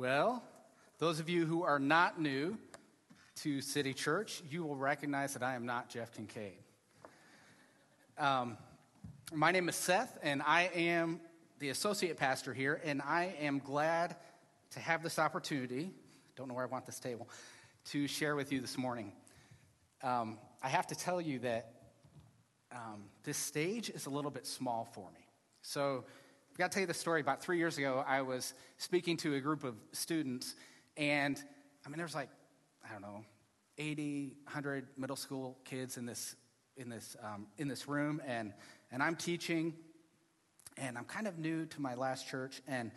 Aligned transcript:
Well, 0.00 0.42
those 0.96 1.20
of 1.20 1.28
you 1.28 1.44
who 1.44 1.62
are 1.62 1.78
not 1.78 2.18
new 2.18 2.56
to 3.42 3.60
City 3.60 3.92
Church, 3.92 4.42
you 4.50 4.64
will 4.64 4.74
recognize 4.74 5.34
that 5.34 5.42
I 5.42 5.54
am 5.56 5.66
not 5.66 5.90
Jeff 5.90 6.10
Kincaid. 6.10 6.54
Um, 8.16 8.56
my 9.34 9.52
name 9.52 9.68
is 9.68 9.76
Seth, 9.76 10.16
and 10.22 10.40
I 10.40 10.70
am 10.74 11.20
the 11.58 11.68
associate 11.68 12.16
pastor 12.16 12.54
here, 12.54 12.80
and 12.82 13.02
I 13.02 13.34
am 13.42 13.58
glad 13.58 14.16
to 14.70 14.80
have 14.80 15.02
this 15.02 15.18
opportunity. 15.18 15.90
Don't 16.34 16.48
know 16.48 16.54
where 16.54 16.64
I 16.64 16.68
want 16.68 16.86
this 16.86 16.98
table 16.98 17.28
to 17.90 18.06
share 18.06 18.34
with 18.36 18.52
you 18.52 18.62
this 18.62 18.78
morning. 18.78 19.12
Um, 20.02 20.38
I 20.62 20.70
have 20.70 20.86
to 20.86 20.94
tell 20.94 21.20
you 21.20 21.40
that 21.40 21.74
um, 22.72 23.04
this 23.24 23.36
stage 23.36 23.90
is 23.90 24.06
a 24.06 24.10
little 24.10 24.30
bit 24.30 24.46
small 24.46 24.88
for 24.94 25.10
me. 25.10 25.26
So, 25.60 26.06
I've 26.60 26.64
got 26.64 26.72
to 26.72 26.74
tell 26.74 26.80
you 26.82 26.88
the 26.88 26.92
story. 26.92 27.22
About 27.22 27.42
three 27.42 27.56
years 27.56 27.78
ago, 27.78 28.04
I 28.06 28.20
was 28.20 28.52
speaking 28.76 29.16
to 29.16 29.34
a 29.34 29.40
group 29.40 29.64
of 29.64 29.76
students, 29.92 30.54
and 30.94 31.42
I 31.86 31.88
mean, 31.88 31.96
there's 31.96 32.14
like, 32.14 32.28
I 32.86 32.92
don't 32.92 33.00
know, 33.00 33.24
80, 33.78 34.36
100 34.44 34.88
middle 34.98 35.16
school 35.16 35.56
kids 35.64 35.96
in 35.96 36.04
this, 36.04 36.36
in 36.76 36.90
this, 36.90 37.16
um, 37.24 37.46
in 37.56 37.66
this 37.66 37.88
room, 37.88 38.20
and, 38.26 38.52
and 38.92 39.02
I'm 39.02 39.16
teaching, 39.16 39.72
and 40.76 40.98
I'm 40.98 41.06
kind 41.06 41.26
of 41.26 41.38
new 41.38 41.64
to 41.64 41.80
my 41.80 41.94
last 41.94 42.28
church, 42.28 42.60
and 42.68 42.90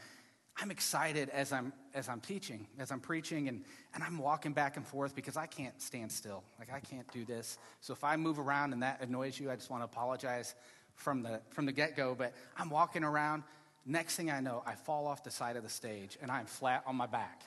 I'm 0.62 0.70
excited 0.70 1.30
as 1.30 1.54
I'm, 1.54 1.72
as 1.94 2.10
I'm 2.10 2.20
teaching, 2.20 2.68
as 2.80 2.92
I'm 2.92 3.00
preaching, 3.00 3.48
and, 3.48 3.64
and 3.94 4.04
I'm 4.04 4.18
walking 4.18 4.52
back 4.52 4.76
and 4.76 4.86
forth 4.86 5.16
because 5.16 5.38
I 5.38 5.46
can't 5.46 5.82
stand 5.82 6.12
still. 6.12 6.44
Like, 6.60 6.70
I 6.70 6.82
can't 6.82 7.10
do 7.14 7.24
this. 7.24 7.58
So 7.80 7.94
if 7.94 8.04
I 8.04 8.18
move 8.18 8.40
around 8.40 8.74
and 8.74 8.84
that 8.84 9.00
annoys 9.00 9.40
you, 9.40 9.50
I 9.50 9.56
just 9.56 9.70
want 9.70 9.84
to 9.84 9.86
apologize 9.86 10.54
from 10.96 11.24
the, 11.24 11.42
from 11.52 11.66
the 11.66 11.72
get 11.72 11.96
go. 11.96 12.16
But 12.18 12.34
I'm 12.58 12.70
walking 12.70 13.04
around. 13.04 13.44
Next 13.86 14.16
thing 14.16 14.32
I 14.32 14.40
know, 14.40 14.64
I 14.66 14.76
fall 14.76 15.08
off 15.08 15.24
the 15.24 15.32
side 15.32 15.58
of 15.58 15.64
the 15.64 15.70
stage 15.70 16.18
and 16.22 16.32
I'm 16.32 16.46
flat 16.46 16.84
on 16.88 16.96
my 16.96 17.08
back. 17.08 17.42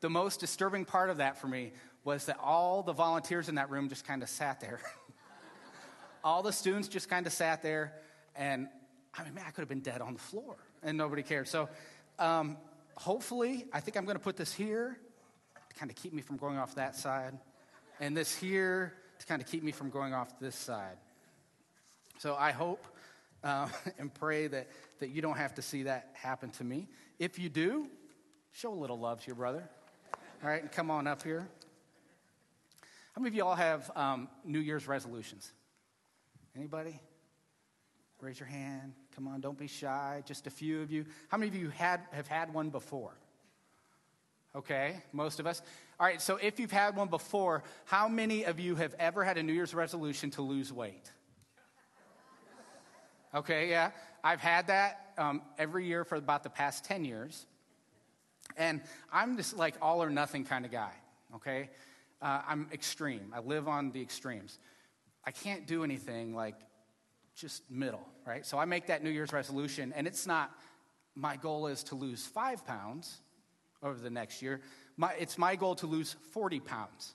The 0.00 0.10
most 0.10 0.40
disturbing 0.40 0.84
part 0.84 1.10
of 1.10 1.18
that 1.18 1.38
for 1.38 1.46
me 1.46 1.72
was 2.04 2.26
that 2.26 2.38
all 2.42 2.82
the 2.82 2.92
volunteers 2.92 3.48
in 3.48 3.54
that 3.56 3.70
room 3.70 3.88
just 3.88 4.04
kind 4.04 4.22
of 4.22 4.28
sat 4.28 4.60
there. 4.60 4.80
all 6.24 6.42
the 6.42 6.52
students 6.52 6.88
just 6.88 7.08
kind 7.08 7.26
of 7.26 7.32
sat 7.32 7.62
there, 7.62 7.92
and 8.34 8.68
I 9.16 9.24
mean, 9.24 9.34
man, 9.34 9.44
I 9.46 9.50
could 9.50 9.62
have 9.62 9.68
been 9.68 9.80
dead 9.80 10.00
on 10.00 10.14
the 10.14 10.18
floor, 10.18 10.56
and 10.82 10.96
nobody 10.96 11.22
cared. 11.22 11.48
So 11.48 11.68
um, 12.18 12.56
hopefully, 12.96 13.66
I 13.72 13.80
think 13.80 13.96
I'm 13.96 14.04
going 14.04 14.16
to 14.16 14.22
put 14.22 14.36
this 14.36 14.52
here 14.52 14.98
to 15.68 15.76
kind 15.76 15.90
of 15.90 15.96
keep 15.96 16.12
me 16.12 16.22
from 16.22 16.36
going 16.36 16.58
off 16.58 16.74
that 16.76 16.96
side, 16.96 17.38
and 18.00 18.16
this 18.16 18.36
here 18.36 18.94
to 19.18 19.26
kind 19.26 19.40
of 19.40 19.48
keep 19.48 19.62
me 19.62 19.72
from 19.72 19.90
going 19.90 20.14
off 20.14 20.38
this 20.40 20.56
side. 20.56 20.96
So 22.22 22.36
I 22.38 22.52
hope 22.52 22.86
uh, 23.42 23.66
and 23.98 24.14
pray 24.14 24.46
that, 24.46 24.68
that 25.00 25.10
you 25.10 25.20
don't 25.22 25.38
have 25.38 25.54
to 25.54 25.62
see 25.62 25.82
that 25.82 26.10
happen 26.12 26.50
to 26.50 26.62
me. 26.62 26.86
If 27.18 27.36
you 27.36 27.48
do, 27.48 27.88
show 28.52 28.72
a 28.72 28.78
little 28.78 28.96
love 28.96 29.20
to 29.22 29.26
your 29.26 29.34
brother. 29.34 29.68
All 30.40 30.48
right, 30.48 30.62
and 30.62 30.70
come 30.70 30.88
on 30.88 31.08
up 31.08 31.24
here. 31.24 31.48
How 33.14 33.20
many 33.20 33.30
of 33.30 33.34
you 33.34 33.44
all 33.44 33.56
have 33.56 33.90
um, 33.96 34.28
New 34.44 34.60
Year's 34.60 34.86
resolutions? 34.86 35.52
Anybody? 36.54 37.00
Raise 38.20 38.38
your 38.38 38.48
hand. 38.48 38.92
Come 39.16 39.26
on, 39.26 39.40
don't 39.40 39.58
be 39.58 39.66
shy. 39.66 40.22
Just 40.24 40.46
a 40.46 40.50
few 40.50 40.80
of 40.80 40.92
you. 40.92 41.06
How 41.26 41.38
many 41.38 41.48
of 41.48 41.56
you 41.56 41.70
had, 41.70 42.02
have 42.12 42.28
had 42.28 42.54
one 42.54 42.70
before? 42.70 43.16
Okay, 44.54 45.02
most 45.12 45.40
of 45.40 45.46
us. 45.48 45.60
All 45.98 46.06
right, 46.06 46.22
so 46.22 46.36
if 46.36 46.60
you've 46.60 46.70
had 46.70 46.94
one 46.94 47.08
before, 47.08 47.64
how 47.84 48.06
many 48.06 48.44
of 48.44 48.60
you 48.60 48.76
have 48.76 48.94
ever 49.00 49.24
had 49.24 49.38
a 49.38 49.42
New 49.42 49.52
Year's 49.52 49.74
resolution 49.74 50.30
to 50.32 50.42
lose 50.42 50.72
weight? 50.72 51.10
Okay, 53.34 53.70
yeah. 53.70 53.90
I've 54.22 54.40
had 54.40 54.66
that 54.66 55.12
um, 55.16 55.40
every 55.58 55.86
year 55.86 56.04
for 56.04 56.16
about 56.16 56.42
the 56.42 56.50
past 56.50 56.84
10 56.84 57.04
years. 57.04 57.46
And 58.56 58.82
I'm 59.10 59.36
just 59.36 59.56
like 59.56 59.74
all 59.80 60.02
or 60.02 60.10
nothing 60.10 60.44
kind 60.44 60.66
of 60.66 60.70
guy, 60.70 60.92
okay? 61.36 61.70
Uh, 62.20 62.42
I'm 62.46 62.68
extreme. 62.72 63.32
I 63.34 63.40
live 63.40 63.68
on 63.68 63.90
the 63.92 64.02
extremes. 64.02 64.58
I 65.24 65.30
can't 65.30 65.66
do 65.66 65.82
anything 65.82 66.34
like 66.34 66.56
just 67.34 67.70
middle, 67.70 68.06
right? 68.26 68.44
So 68.44 68.58
I 68.58 68.66
make 68.66 68.88
that 68.88 69.02
New 69.02 69.10
Year's 69.10 69.32
resolution, 69.32 69.94
and 69.96 70.06
it's 70.06 70.26
not, 70.26 70.50
my 71.14 71.36
goal 71.36 71.68
is 71.68 71.82
to 71.84 71.94
lose 71.94 72.26
five 72.26 72.66
pounds 72.66 73.20
over 73.82 73.98
the 73.98 74.10
next 74.10 74.42
year. 74.42 74.60
My, 74.98 75.12
it's 75.18 75.38
my 75.38 75.56
goal 75.56 75.74
to 75.76 75.86
lose 75.86 76.16
40 76.32 76.60
pounds. 76.60 77.14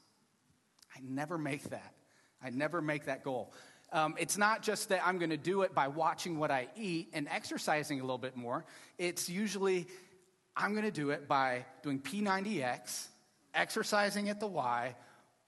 I 0.96 1.00
never 1.08 1.38
make 1.38 1.64
that. 1.70 1.94
I 2.42 2.50
never 2.50 2.82
make 2.82 3.06
that 3.06 3.24
goal. 3.24 3.54
Um, 3.92 4.16
it's 4.18 4.38
not 4.38 4.62
just 4.62 4.90
that 4.90 5.06
I'm 5.06 5.18
going 5.18 5.30
to 5.30 5.38
do 5.38 5.62
it 5.62 5.74
by 5.74 5.88
watching 5.88 6.38
what 6.40 6.52
I 6.52 6.68
eat 6.76 7.10
and 7.14 7.28
exercising 7.30 8.00
a 8.00 8.04
little 8.04 8.18
bit 8.18 8.36
more. 8.36 8.66
It's 8.98 9.30
usually 9.30 9.88
I'm 10.56 10.74
going 10.74 10.86
to 10.86 10.92
do 10.92 11.12
it 11.12 11.28
by 11.28 11.66
doing 11.84 12.00
P90X, 12.00 13.08
exercising 13.54 14.30
at 14.30 14.40
the 14.40 14.48
Y, 14.48 14.96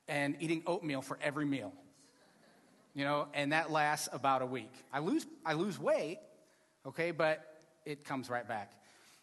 and 0.07 0.35
eating 0.39 0.63
oatmeal 0.65 1.01
for 1.01 1.19
every 1.21 1.45
meal 1.45 1.73
you 2.95 3.05
know, 3.05 3.27
and 3.33 3.53
that 3.53 3.71
lasts 3.71 4.09
about 4.11 4.41
a 4.41 4.45
week. 4.45 4.73
I 4.91 4.99
lose, 4.99 5.25
I 5.45 5.53
lose 5.53 5.79
weight, 5.79 6.19
okay, 6.85 7.11
but 7.11 7.45
it 7.85 8.03
comes 8.03 8.29
right 8.29 8.47
back. 8.47 8.73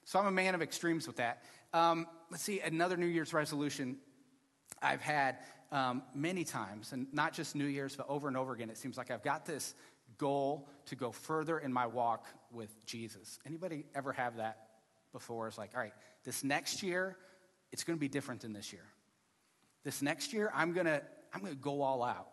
So 0.04 0.19
I'm 0.19 0.27
a 0.27 0.31
man 0.31 0.54
of 0.54 0.62
extremes 0.62 1.06
with 1.06 1.16
that. 1.16 1.43
Um, 1.72 2.06
let's 2.31 2.43
see, 2.43 2.60
another 2.60 2.97
New 2.97 3.06
Year's 3.06 3.33
resolution 3.34 3.98
I've 4.81 5.00
had 5.00 5.38
um, 5.72 6.03
many 6.15 6.44
times, 6.44 6.93
and 6.93 7.06
not 7.12 7.32
just 7.32 7.54
New 7.54 7.66
Year's, 7.66 7.97
but 7.97 8.06
over 8.09 8.28
and 8.28 8.37
over 8.37 8.53
again. 8.53 8.71
It 8.71 8.78
seems 8.78 8.97
like 8.97 9.10
I've 9.10 9.22
got 9.22 9.47
this 9.47 9.75
goal 10.19 10.69
to 10.87 10.97
go 10.97 11.12
further 11.12 11.59
in 11.59 11.72
my 11.72 11.87
walk 11.87 12.27
with 12.53 12.84
Jesus. 12.87 13.38
Anybody 13.47 13.84
ever 13.94 14.12
have 14.12 14.37
that 14.37 14.69
before? 15.12 15.49
It's 15.49 15.59
like, 15.59 15.71
all 15.75 15.81
right, 15.81 15.93
this 16.25 16.44
next 16.44 16.82
year, 16.82 17.16
it's 17.72 17.84
going 17.84 17.97
to 17.97 18.00
be 18.00 18.09
different 18.09 18.41
than 18.43 18.53
this 18.53 18.72
year. 18.72 18.87
This 19.84 20.03
next 20.03 20.32
year, 20.32 20.50
I'm 20.54 20.72
going 20.72 20.87
to 20.87 21.03
I'm 21.32 21.41
going 21.41 21.53
to 21.53 21.59
go 21.59 21.83
all 21.83 22.03
out 22.03 22.28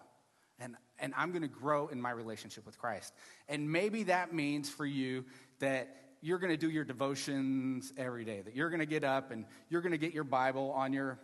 and, 0.60 0.76
and 1.00 1.14
I'm 1.18 1.32
going 1.32 1.42
to 1.42 1.48
grow 1.48 1.88
in 1.88 2.02
my 2.02 2.12
relationship 2.12 2.66
with 2.66 2.78
Christ. 2.78 3.14
And 3.50 3.72
maybe 3.72 4.04
that 4.04 4.34
means 4.34 4.70
for 4.70 4.86
you 4.86 5.26
that 5.60 5.96
you're 6.22 6.40
going 6.40 6.54
to 6.54 6.58
do 6.58 6.70
your 6.70 6.86
devotions 6.86 7.92
every 7.98 8.24
day, 8.24 8.42
that 8.42 8.56
you're 8.56 8.70
going 8.70 8.80
to 8.80 8.86
get 8.86 9.04
up 9.04 9.32
and 9.32 9.46
you're 9.70 9.82
going 9.82 9.92
to 9.92 9.98
get 9.98 10.14
your 10.14 10.24
Bible 10.24 10.72
on 10.72 10.94
your 10.94 11.20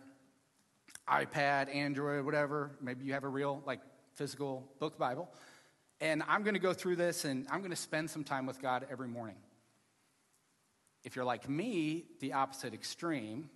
iPad, 1.10 1.74
Android, 1.74 2.24
whatever. 2.24 2.70
Maybe 2.80 3.04
you 3.04 3.12
have 3.12 3.24
a 3.24 3.28
real, 3.28 3.62
like, 3.66 3.80
physical 4.14 4.70
book 4.78 4.98
Bible. 4.98 5.28
And 6.00 6.22
I'm 6.28 6.42
going 6.42 6.54
to 6.54 6.60
go 6.60 6.72
through 6.72 6.96
this 6.96 7.24
and 7.24 7.46
I'm 7.50 7.60
going 7.60 7.70
to 7.70 7.76
spend 7.76 8.10
some 8.10 8.24
time 8.24 8.46
with 8.46 8.60
God 8.60 8.86
every 8.90 9.08
morning. 9.08 9.36
If 11.04 11.16
you're 11.16 11.24
like 11.24 11.48
me, 11.48 12.04
the 12.20 12.34
opposite 12.34 12.74
extreme 12.74 13.50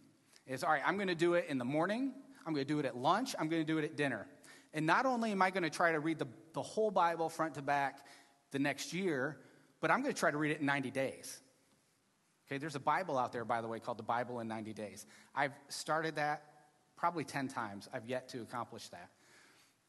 is 0.47 0.63
all 0.63 0.71
right, 0.71 0.83
I'm 0.85 0.97
going 0.97 1.09
to 1.09 1.15
do 1.15 1.35
it 1.35 1.47
in 1.49 1.59
the 1.59 1.65
morning, 1.65 2.13
I'm 2.47 2.53
going 2.53 2.67
to 2.67 2.73
do 2.73 2.79
it 2.79 2.85
at 2.85 2.97
lunch, 2.97 3.35
I'm 3.39 3.49
going 3.49 3.63
to 3.63 3.67
do 3.67 3.79
it 3.79 3.85
at 3.85 3.97
dinner. 3.97 4.27
And 4.75 4.87
not 4.87 5.07
only 5.07 5.33
am 5.33 5.41
I 5.41 5.51
going 5.51 5.63
to 5.63 5.71
try 5.71 5.93
to 5.93 6.01
read 6.01 6.19
the, 6.19 6.27
the 6.53 6.63
whole 6.63 6.91
Bible 6.91 7.29
front 7.29 7.55
to 7.55 7.63
back 7.63 8.07
the 8.51 8.59
next 8.59 8.93
year, 8.93 9.39
but 9.81 9.91
I'm 9.91 10.03
going 10.03 10.13
to 10.13 10.19
try 10.19 10.31
to 10.31 10.37
read 10.37 10.51
it 10.51 10.61
in 10.61 10.67
90 10.67 10.91
days. 10.91 11.41
Okay, 12.47 12.59
there's 12.59 12.75
a 12.75 12.81
Bible 12.81 13.19
out 13.19 13.33
there, 13.33 13.45
by 13.45 13.63
the 13.63 13.69
way, 13.69 13.81
called 13.81 13.99
the 13.99 14.03
Bible 14.03 14.41
in 14.41 14.49
90 14.49 14.75
Days. 14.75 15.07
I've 15.35 15.53
started 15.69 16.17
that 16.17 16.43
probably 17.05 17.25
10 17.25 17.49
times. 17.49 17.87
I've 17.93 18.07
yet 18.07 18.31
to 18.31 18.41
accomplish 18.41 18.89
that. 18.89 19.11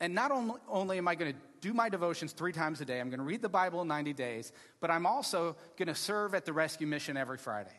And 0.01 0.13
not 0.13 0.31
only, 0.31 0.55
only 0.67 0.97
am 0.97 1.07
I 1.07 1.15
going 1.15 1.31
to 1.31 1.39
do 1.61 1.73
my 1.73 1.87
devotions 1.87 2.33
three 2.33 2.51
times 2.51 2.81
a 2.81 2.85
day, 2.85 2.99
I'm 2.99 3.09
going 3.09 3.19
to 3.19 3.25
read 3.25 3.41
the 3.41 3.47
Bible 3.47 3.81
in 3.81 3.87
90 3.87 4.11
days, 4.11 4.51
but 4.81 4.91
I'm 4.91 5.05
also 5.05 5.55
going 5.77 5.87
to 5.87 5.95
serve 5.95 6.35
at 6.35 6.43
the 6.43 6.51
rescue 6.51 6.87
mission 6.87 7.15
every 7.15 7.37
Friday. 7.37 7.77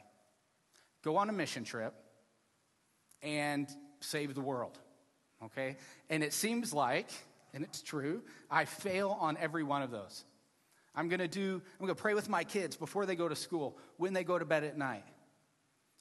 Go 1.05 1.19
on 1.19 1.29
a 1.29 1.33
mission 1.33 1.65
trip 1.65 1.93
and 3.23 3.69
save 4.01 4.35
the 4.35 4.41
world 4.41 4.79
okay? 5.45 5.77
And 6.11 6.23
it 6.23 6.33
seems 6.33 6.73
like, 6.73 7.11
and 7.53 7.65
it's 7.65 7.83
true, 7.83 8.23
I 8.51 8.65
fail 8.65 9.17
on 9.21 9.37
every 9.37 9.63
one 9.63 9.83
of 9.83 9.91
those. 9.91 10.25
I'm 10.95 11.09
gonna 11.09 11.29
do, 11.29 11.61
I'm 11.79 11.87
gonna 11.87 11.95
pray 11.95 12.15
with 12.15 12.29
my 12.29 12.45
kids 12.45 12.77
before 12.77 13.07
they 13.07 13.17
go 13.17 13.29
to 13.29 13.37
school, 13.37 13.77
when 13.99 14.13
they 14.13 14.25
go 14.25 14.39
to 14.39 14.45
bed 14.45 14.65
at 14.65 14.79
night. 14.79 15.05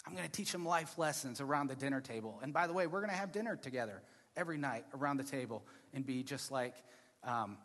I'm 0.06 0.16
gonna 0.16 0.28
teach 0.28 0.52
them 0.52 0.66
life 0.66 0.98
lessons 0.98 1.42
around 1.42 1.68
the 1.68 1.76
dinner 1.76 2.02
table. 2.02 2.40
And 2.44 2.54
by 2.54 2.68
the 2.68 2.74
way, 2.74 2.88
we're 2.88 3.02
gonna 3.02 3.14
have 3.14 3.32
dinner 3.32 3.56
together 3.56 4.02
every 4.38 4.58
night 4.58 4.86
around 4.94 5.18
the 5.18 5.24
table 5.24 5.64
and 5.94 6.06
be 6.06 6.24
just 6.24 6.52
like, 6.52 6.76
um, 7.24 7.58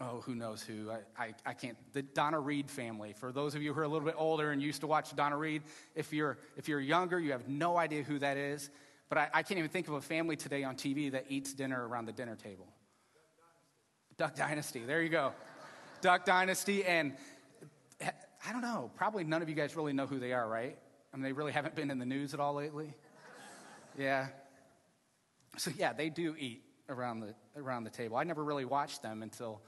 oh, 0.00 0.20
who 0.20 0.34
knows 0.34 0.62
who? 0.62 0.90
I, 0.90 0.98
I, 1.18 1.34
I, 1.44 1.54
can't. 1.54 1.76
The 1.92 2.02
Donna 2.02 2.38
Reed 2.38 2.70
family. 2.70 3.14
For 3.14 3.32
those 3.32 3.54
of 3.54 3.62
you 3.62 3.72
who 3.72 3.80
are 3.80 3.84
a 3.84 3.88
little 3.88 4.06
bit 4.06 4.14
older 4.16 4.52
and 4.52 4.62
used 4.62 4.82
to 4.82 4.86
watch 4.86 5.14
Donna 5.16 5.36
Reed, 5.36 5.62
if 5.94 6.12
you're, 6.12 6.38
if 6.56 6.68
you're 6.68 6.80
younger, 6.80 7.18
you 7.18 7.32
have 7.32 7.48
no 7.48 7.76
idea 7.76 8.02
who 8.02 8.18
that 8.20 8.36
is. 8.36 8.70
But 9.08 9.18
I, 9.18 9.28
I, 9.34 9.42
can't 9.42 9.58
even 9.58 9.70
think 9.70 9.88
of 9.88 9.94
a 9.94 10.00
family 10.00 10.36
today 10.36 10.64
on 10.64 10.76
TV 10.76 11.10
that 11.12 11.26
eats 11.28 11.54
dinner 11.54 11.86
around 11.88 12.06
the 12.06 12.12
dinner 12.12 12.36
table. 12.36 12.66
Duck 14.18 14.36
Dynasty, 14.36 14.80
there 14.80 15.02
you 15.02 15.08
go. 15.08 15.32
Duck 16.00 16.24
Dynasty, 16.24 16.84
and 16.84 17.14
I 18.00 18.52
don't 18.52 18.62
know, 18.62 18.90
probably 18.96 19.24
none 19.24 19.42
of 19.42 19.48
you 19.48 19.54
guys 19.54 19.76
really 19.76 19.92
know 19.92 20.06
who 20.06 20.18
they 20.18 20.32
are, 20.32 20.46
right? 20.46 20.76
I 21.12 21.16
mean, 21.16 21.24
they 21.24 21.32
really 21.32 21.52
haven't 21.52 21.74
been 21.74 21.90
in 21.90 21.98
the 21.98 22.06
news 22.06 22.34
at 22.34 22.40
all 22.40 22.54
lately. 22.54 22.94
Yeah. 23.98 24.28
So, 25.56 25.70
yeah, 25.76 25.92
they 25.92 26.08
do 26.10 26.36
eat 26.38 26.62
around 26.88 27.20
the, 27.20 27.34
around 27.56 27.84
the 27.84 27.90
table. 27.90 28.16
I 28.16 28.24
never 28.24 28.44
really 28.44 28.64
watched 28.64 29.02
them 29.02 29.22
until, 29.22 29.62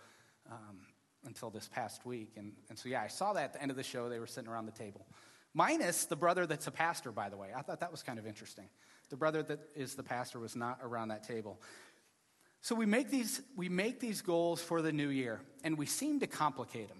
um, 0.50 0.80
until 1.24 1.50
this 1.50 1.68
past 1.68 2.06
week. 2.06 2.32
And, 2.36 2.52
and 2.68 2.78
so, 2.78 2.88
yeah, 2.88 3.02
I 3.02 3.08
saw 3.08 3.32
that 3.32 3.44
at 3.44 3.52
the 3.54 3.62
end 3.62 3.70
of 3.70 3.76
the 3.76 3.82
show. 3.82 4.08
They 4.08 4.18
were 4.18 4.26
sitting 4.26 4.48
around 4.50 4.66
the 4.66 4.72
table. 4.72 5.06
minus 5.54 6.04
the 6.04 6.16
brother 6.16 6.46
that's 6.46 6.66
a 6.66 6.70
pastor, 6.70 7.12
by 7.12 7.28
the 7.28 7.36
way. 7.36 7.48
I 7.56 7.62
thought 7.62 7.80
that 7.80 7.90
was 7.90 8.02
kind 8.02 8.18
of 8.18 8.26
interesting. 8.26 8.68
The 9.08 9.16
brother 9.16 9.42
that 9.42 9.60
is 9.74 9.94
the 9.94 10.02
pastor 10.02 10.38
was 10.38 10.54
not 10.54 10.78
around 10.82 11.08
that 11.08 11.24
table. 11.26 11.60
So 12.60 12.74
we 12.74 12.86
make 12.86 13.10
these, 13.10 13.40
we 13.56 13.68
make 13.68 14.00
these 14.00 14.22
goals 14.22 14.60
for 14.60 14.82
the 14.82 14.92
new 14.92 15.08
year, 15.08 15.40
and 15.64 15.78
we 15.78 15.86
seem 15.86 16.20
to 16.20 16.26
complicate 16.26 16.88
them. 16.88 16.98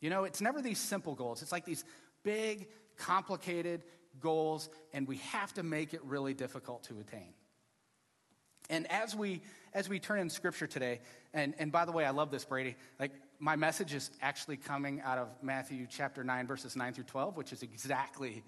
You 0.00 0.10
know, 0.10 0.24
it's 0.24 0.40
never 0.40 0.60
these 0.60 0.78
simple 0.78 1.14
goals, 1.14 1.42
it's 1.42 1.52
like 1.52 1.64
these 1.64 1.84
big, 2.22 2.68
complicated 3.02 3.82
goals, 4.20 4.68
and 4.92 5.08
we 5.08 5.16
have 5.16 5.52
to 5.54 5.62
make 5.62 5.92
it 5.94 6.00
really 6.04 6.34
difficult 6.34 6.84
to 6.84 6.94
attain. 7.00 7.34
And 8.70 8.90
as 8.90 9.14
we 9.14 9.42
as 9.74 9.88
we 9.88 9.98
turn 9.98 10.20
in 10.20 10.28
scripture 10.28 10.66
today, 10.66 11.00
and, 11.32 11.54
and 11.58 11.72
by 11.72 11.86
the 11.86 11.92
way, 11.92 12.04
I 12.04 12.10
love 12.10 12.30
this, 12.30 12.44
Brady. 12.44 12.76
Like 13.00 13.12
my 13.38 13.56
message 13.56 13.94
is 13.94 14.10
actually 14.20 14.58
coming 14.58 15.00
out 15.00 15.16
of 15.16 15.28
Matthew 15.40 15.86
chapter 15.88 16.22
9, 16.22 16.46
verses 16.46 16.76
9 16.76 16.92
through 16.92 17.04
12, 17.04 17.38
which 17.38 17.54
is 17.54 17.62
exactly 17.62 18.44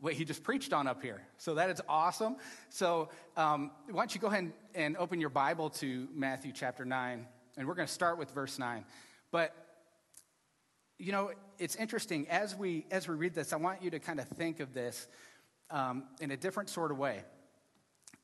what 0.00 0.14
he 0.14 0.24
just 0.24 0.42
preached 0.42 0.72
on 0.72 0.86
up 0.86 1.02
here. 1.02 1.20
So 1.36 1.56
that 1.56 1.68
is 1.68 1.82
awesome. 1.90 2.36
So 2.70 3.10
um, 3.36 3.70
why 3.90 4.00
don't 4.00 4.14
you 4.14 4.20
go 4.20 4.28
ahead 4.28 4.44
and, 4.44 4.52
and 4.74 4.96
open 4.96 5.20
your 5.20 5.28
Bible 5.28 5.68
to 5.70 6.08
Matthew 6.14 6.52
chapter 6.54 6.86
9, 6.86 7.26
and 7.58 7.68
we're 7.68 7.74
going 7.74 7.86
to 7.86 7.92
start 7.92 8.16
with 8.16 8.30
verse 8.30 8.58
9. 8.58 8.82
But 9.30 9.54
you 10.98 11.12
know, 11.12 11.30
it's 11.58 11.76
interesting 11.76 12.28
as 12.28 12.54
we 12.54 12.86
as 12.90 13.08
we 13.08 13.14
read 13.14 13.34
this. 13.34 13.52
I 13.52 13.56
want 13.56 13.82
you 13.82 13.90
to 13.90 13.98
kind 13.98 14.20
of 14.20 14.28
think 14.28 14.60
of 14.60 14.72
this 14.72 15.06
um, 15.70 16.04
in 16.20 16.30
a 16.30 16.36
different 16.36 16.68
sort 16.68 16.90
of 16.90 16.98
way 16.98 17.22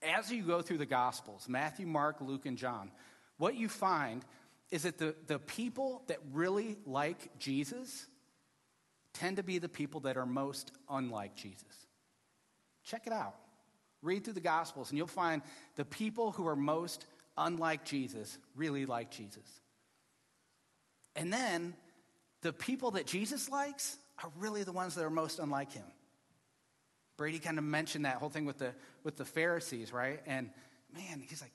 as 0.03 0.31
you 0.33 0.43
go 0.43 0.63
through 0.63 0.79
the 0.79 0.87
Gospels, 0.87 1.49
Matthew, 1.49 1.87
Mark, 1.87 2.21
Luke, 2.21 2.47
and 2.47 2.59
John, 2.59 2.91
what 3.39 3.55
you 3.55 3.69
find 3.69 4.25
is 4.71 4.83
that 4.83 4.99
the, 4.99 5.15
the 5.27 5.39
people 5.39 6.03
that 6.09 6.19
really 6.33 6.77
like 6.87 7.39
Jesus 7.39 8.07
tend 9.13 9.37
to 9.37 9.43
be 9.43 9.59
the 9.59 9.69
people 9.69 10.01
that 10.01 10.17
are 10.17 10.27
most 10.27 10.73
unlike 10.91 11.37
Jesus. 11.37 11.87
Check 12.85 13.07
it 13.07 13.13
out. 13.13 13.37
Read 14.01 14.25
through 14.25 14.33
the 14.33 14.41
Gospels, 14.41 14.91
and 14.91 14.99
you'll 14.99 15.07
find 15.07 15.43
the 15.77 15.85
people 15.85 16.33
who 16.33 16.47
are 16.49 16.57
most 16.57 17.07
unlike 17.37 17.85
Jesus 17.85 18.39
really 18.57 18.87
like 18.87 19.11
Jesus. 19.11 19.61
And 21.15 21.33
then 21.33 21.75
the 22.43 22.53
people 22.53 22.93
that 22.93 23.07
Jesus 23.07 23.49
likes 23.49 23.97
are 24.23 24.31
really 24.39 24.65
the 24.65 24.73
ones 24.73 24.95
that 24.97 25.05
are 25.05 25.11
most 25.11 25.39
unlike 25.39 25.73
him. 25.73 25.85
Brady 27.17 27.39
kind 27.39 27.59
of 27.59 27.65
mentioned 27.65 28.05
that 28.05 28.17
whole 28.17 28.29
thing 28.29 28.45
with 28.45 28.59
the, 28.59 28.75
with 29.05 29.17
the 29.17 29.25
Pharisees, 29.25 29.93
right? 29.93 30.21
And 30.27 30.51
man, 30.93 31.23
he's 31.27 31.41
like, 31.41 31.53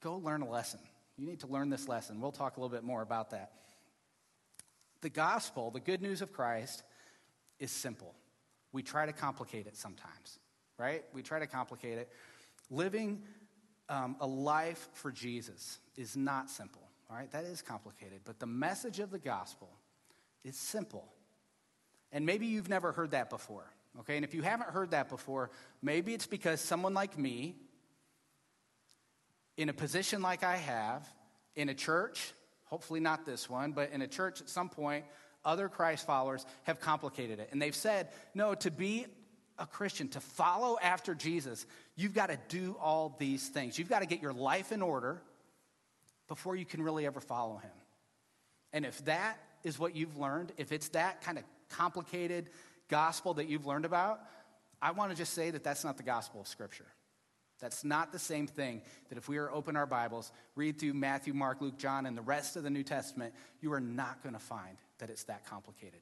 go 0.00 0.16
learn 0.16 0.42
a 0.42 0.48
lesson. 0.48 0.80
You 1.16 1.26
need 1.26 1.40
to 1.40 1.48
learn 1.48 1.70
this 1.70 1.88
lesson. 1.88 2.20
We'll 2.20 2.32
talk 2.32 2.56
a 2.56 2.60
little 2.60 2.74
bit 2.74 2.84
more 2.84 3.02
about 3.02 3.30
that. 3.30 3.52
The 5.00 5.10
gospel, 5.10 5.70
the 5.70 5.80
good 5.80 6.02
news 6.02 6.22
of 6.22 6.32
Christ, 6.32 6.82
is 7.58 7.70
simple. 7.70 8.14
We 8.72 8.82
try 8.82 9.06
to 9.06 9.12
complicate 9.12 9.66
it 9.66 9.76
sometimes, 9.76 10.38
right? 10.78 11.04
We 11.12 11.22
try 11.22 11.40
to 11.40 11.46
complicate 11.46 11.98
it. 11.98 12.10
Living 12.70 13.22
um, 13.88 14.16
a 14.20 14.26
life 14.26 14.88
for 14.92 15.10
Jesus 15.10 15.78
is 15.96 16.16
not 16.16 16.50
simple, 16.50 16.82
all 17.10 17.16
right? 17.16 17.30
That 17.32 17.44
is 17.44 17.62
complicated. 17.62 18.20
But 18.24 18.38
the 18.38 18.46
message 18.46 19.00
of 19.00 19.10
the 19.10 19.18
gospel 19.18 19.70
is 20.44 20.56
simple. 20.56 21.06
And 22.12 22.24
maybe 22.24 22.46
you've 22.46 22.68
never 22.68 22.92
heard 22.92 23.10
that 23.12 23.30
before. 23.30 23.70
Okay, 24.00 24.16
and 24.16 24.24
if 24.24 24.32
you 24.32 24.42
haven't 24.42 24.70
heard 24.70 24.92
that 24.92 25.08
before, 25.08 25.50
maybe 25.82 26.14
it's 26.14 26.26
because 26.26 26.60
someone 26.60 26.94
like 26.94 27.18
me, 27.18 27.56
in 29.56 29.68
a 29.68 29.72
position 29.72 30.22
like 30.22 30.44
I 30.44 30.56
have, 30.56 31.08
in 31.56 31.68
a 31.68 31.74
church, 31.74 32.32
hopefully 32.64 33.00
not 33.00 33.26
this 33.26 33.50
one, 33.50 33.72
but 33.72 33.90
in 33.90 34.02
a 34.02 34.06
church 34.06 34.40
at 34.40 34.48
some 34.48 34.68
point, 34.68 35.04
other 35.44 35.68
Christ 35.68 36.06
followers 36.06 36.46
have 36.64 36.80
complicated 36.80 37.40
it. 37.40 37.48
And 37.50 37.60
they've 37.60 37.74
said, 37.74 38.08
no, 38.34 38.54
to 38.54 38.70
be 38.70 39.06
a 39.58 39.66
Christian, 39.66 40.08
to 40.10 40.20
follow 40.20 40.78
after 40.80 41.14
Jesus, 41.14 41.66
you've 41.96 42.14
got 42.14 42.28
to 42.28 42.38
do 42.48 42.76
all 42.80 43.16
these 43.18 43.48
things. 43.48 43.78
You've 43.78 43.88
got 43.88 44.00
to 44.00 44.06
get 44.06 44.22
your 44.22 44.32
life 44.32 44.70
in 44.70 44.82
order 44.82 45.20
before 46.28 46.54
you 46.54 46.64
can 46.64 46.82
really 46.82 47.06
ever 47.06 47.20
follow 47.20 47.56
him. 47.56 47.70
And 48.72 48.86
if 48.86 49.04
that 49.06 49.38
is 49.68 49.78
what 49.78 49.94
you've 49.94 50.16
learned, 50.18 50.52
if 50.56 50.72
it's 50.72 50.88
that 50.88 51.22
kind 51.22 51.38
of 51.38 51.44
complicated, 51.68 52.50
gospel 52.88 53.34
that 53.34 53.48
you've 53.48 53.66
learned 53.66 53.84
about, 53.84 54.20
I 54.80 54.92
want 54.92 55.10
to 55.10 55.16
just 55.16 55.34
say 55.34 55.50
that 55.50 55.62
that's 55.62 55.84
not 55.84 55.96
the 55.96 56.02
gospel 56.02 56.40
of 56.40 56.48
Scripture. 56.48 56.86
That's 57.60 57.84
not 57.84 58.12
the 58.12 58.18
same 58.18 58.46
thing 58.46 58.82
that 59.08 59.18
if 59.18 59.28
we 59.28 59.36
are 59.38 59.50
open 59.50 59.76
our 59.76 59.86
Bibles, 59.86 60.32
read 60.54 60.78
through 60.78 60.94
Matthew, 60.94 61.34
Mark, 61.34 61.60
Luke, 61.60 61.76
John, 61.76 62.06
and 62.06 62.16
the 62.16 62.22
rest 62.22 62.56
of 62.56 62.62
the 62.62 62.70
New 62.70 62.84
Testament, 62.84 63.34
you 63.60 63.72
are 63.72 63.80
not 63.80 64.22
going 64.22 64.34
to 64.34 64.40
find 64.40 64.78
that 64.98 65.10
it's 65.10 65.24
that 65.24 65.44
complicated. 65.46 66.00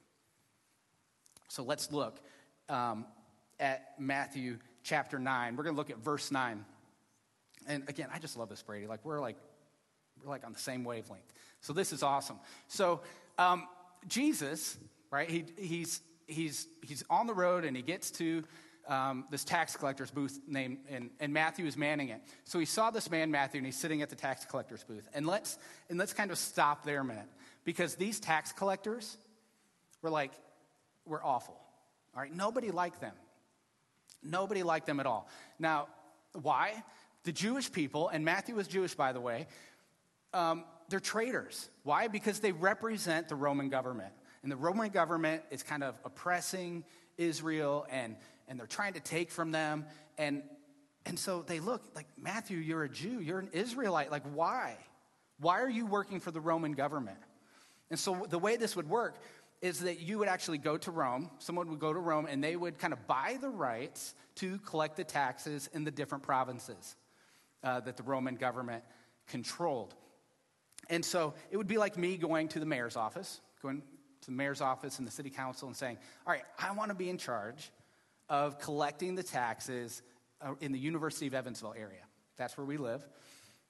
So 1.47 1.63
let's 1.63 1.91
look 1.91 2.19
um, 2.69 3.05
at 3.59 3.95
Matthew 3.97 4.57
chapter 4.83 5.17
9. 5.17 5.55
We're 5.55 5.63
going 5.63 5.75
to 5.75 5.77
look 5.77 5.89
at 5.89 5.97
verse 5.97 6.31
9. 6.31 6.63
And 7.67 7.83
again, 7.89 8.09
I 8.13 8.19
just 8.19 8.37
love 8.37 8.49
this, 8.49 8.61
Brady. 8.61 8.85
Like, 8.85 9.03
we're 9.03 9.19
like, 9.19 9.37
we're 10.23 10.29
like 10.29 10.45
on 10.45 10.53
the 10.53 10.59
same 10.59 10.83
wavelength. 10.83 11.33
So 11.61 11.73
this 11.73 11.91
is 11.91 12.03
awesome. 12.03 12.37
So 12.67 13.01
um, 13.37 13.67
Jesus, 14.07 14.77
right, 15.11 15.29
he, 15.29 15.45
he's 15.57 16.01
he's, 16.27 16.67
he's 16.85 17.03
on 17.09 17.27
the 17.27 17.33
road 17.33 17.65
and 17.65 17.75
he 17.75 17.81
gets 17.81 18.11
to 18.11 18.43
um, 18.87 19.25
this 19.31 19.43
tax 19.43 19.75
collector's 19.75 20.11
booth 20.11 20.39
named, 20.47 20.77
and, 20.89 21.09
and 21.19 21.33
Matthew 21.33 21.65
is 21.65 21.75
manning 21.75 22.09
it. 22.09 22.21
So 22.45 22.59
he 22.59 22.65
saw 22.65 22.91
this 22.91 23.09
man, 23.09 23.31
Matthew, 23.31 23.57
and 23.57 23.65
he's 23.65 23.75
sitting 23.77 24.01
at 24.01 24.09
the 24.09 24.15
tax 24.15 24.45
collector's 24.45 24.83
booth. 24.83 25.07
And 25.13 25.25
let's, 25.25 25.57
and 25.89 25.97
let's 25.99 26.13
kind 26.13 26.31
of 26.31 26.37
stop 26.37 26.85
there 26.85 27.01
a 27.01 27.03
minute 27.03 27.27
because 27.65 27.95
these 27.95 28.19
tax 28.19 28.53
collectors 28.53 29.17
were 30.01 30.09
like, 30.09 30.31
were 31.05 31.23
awful. 31.23 31.57
All 32.15 32.21
right, 32.21 32.33
nobody 32.33 32.71
liked 32.71 33.01
them. 33.01 33.13
Nobody 34.23 34.63
liked 34.63 34.85
them 34.85 34.99
at 34.99 35.05
all. 35.05 35.29
Now, 35.59 35.87
why? 36.33 36.83
The 37.23 37.31
Jewish 37.31 37.71
people, 37.71 38.07
and 38.07 38.23
Matthew 38.23 38.55
was 38.55 38.67
Jewish, 38.67 38.95
by 38.95 39.11
the 39.11 39.19
way, 39.19 39.47
um, 40.33 40.63
they're 40.89 40.99
traitors. 40.99 41.69
Why? 41.83 42.07
Because 42.07 42.39
they 42.39 42.51
represent 42.51 43.29
the 43.29 43.35
Roman 43.35 43.69
government. 43.69 44.13
And 44.43 44.51
the 44.51 44.55
Roman 44.55 44.89
government 44.89 45.43
is 45.51 45.63
kind 45.63 45.83
of 45.83 45.95
oppressing 46.05 46.83
Israel 47.17 47.85
and, 47.89 48.15
and 48.47 48.59
they're 48.59 48.67
trying 48.67 48.93
to 48.93 48.99
take 48.99 49.31
from 49.31 49.51
them. 49.51 49.85
And, 50.17 50.43
and 51.05 51.17
so 51.17 51.41
they 51.41 51.59
look 51.59 51.83
like, 51.95 52.07
Matthew, 52.17 52.57
you're 52.57 52.83
a 52.83 52.89
Jew, 52.89 53.19
you're 53.19 53.39
an 53.39 53.49
Israelite. 53.51 54.11
Like, 54.11 54.23
why? 54.33 54.77
Why 55.39 55.61
are 55.61 55.69
you 55.69 55.85
working 55.85 56.19
for 56.19 56.31
the 56.31 56.41
Roman 56.41 56.73
government? 56.73 57.17
And 57.89 57.99
so 57.99 58.25
the 58.29 58.39
way 58.39 58.57
this 58.57 58.75
would 58.75 58.89
work 58.89 59.17
is 59.61 59.79
that 59.79 59.99
you 59.99 60.19
would 60.19 60.27
actually 60.27 60.59
go 60.59 60.77
to 60.77 60.91
Rome, 60.91 61.31
someone 61.39 61.69
would 61.69 61.79
go 61.79 61.91
to 61.91 61.99
Rome, 61.99 62.27
and 62.29 62.43
they 62.43 62.55
would 62.55 62.77
kind 62.77 62.93
of 62.93 63.07
buy 63.07 63.37
the 63.41 63.49
rights 63.49 64.13
to 64.35 64.59
collect 64.59 64.97
the 64.97 65.03
taxes 65.03 65.67
in 65.73 65.83
the 65.83 65.91
different 65.91 66.23
provinces 66.23 66.95
uh, 67.63 67.79
that 67.79 67.97
the 67.97 68.03
Roman 68.03 68.35
government 68.35 68.83
controlled. 69.27 69.95
And 70.89 71.03
so 71.03 71.33
it 71.51 71.57
would 71.57 71.67
be 71.67 71.77
like 71.77 71.97
me 71.97 72.17
going 72.17 72.47
to 72.49 72.59
the 72.59 72.65
mayor's 72.65 72.95
office, 72.95 73.41
going 73.61 73.81
to 74.21 74.25
the 74.27 74.35
mayor's 74.35 74.61
office 74.61 74.99
and 74.99 75.07
the 75.07 75.11
city 75.11 75.29
council 75.29 75.67
and 75.67 75.75
saying, 75.75 75.97
All 76.25 76.33
right, 76.33 76.43
I 76.59 76.71
want 76.71 76.89
to 76.89 76.95
be 76.95 77.09
in 77.09 77.17
charge 77.17 77.71
of 78.29 78.59
collecting 78.59 79.15
the 79.15 79.23
taxes 79.23 80.01
uh, 80.41 80.53
in 80.61 80.71
the 80.71 80.79
University 80.79 81.27
of 81.27 81.33
Evansville 81.33 81.75
area. 81.77 82.03
That's 82.37 82.57
where 82.57 82.65
we 82.65 82.77
live. 82.77 83.07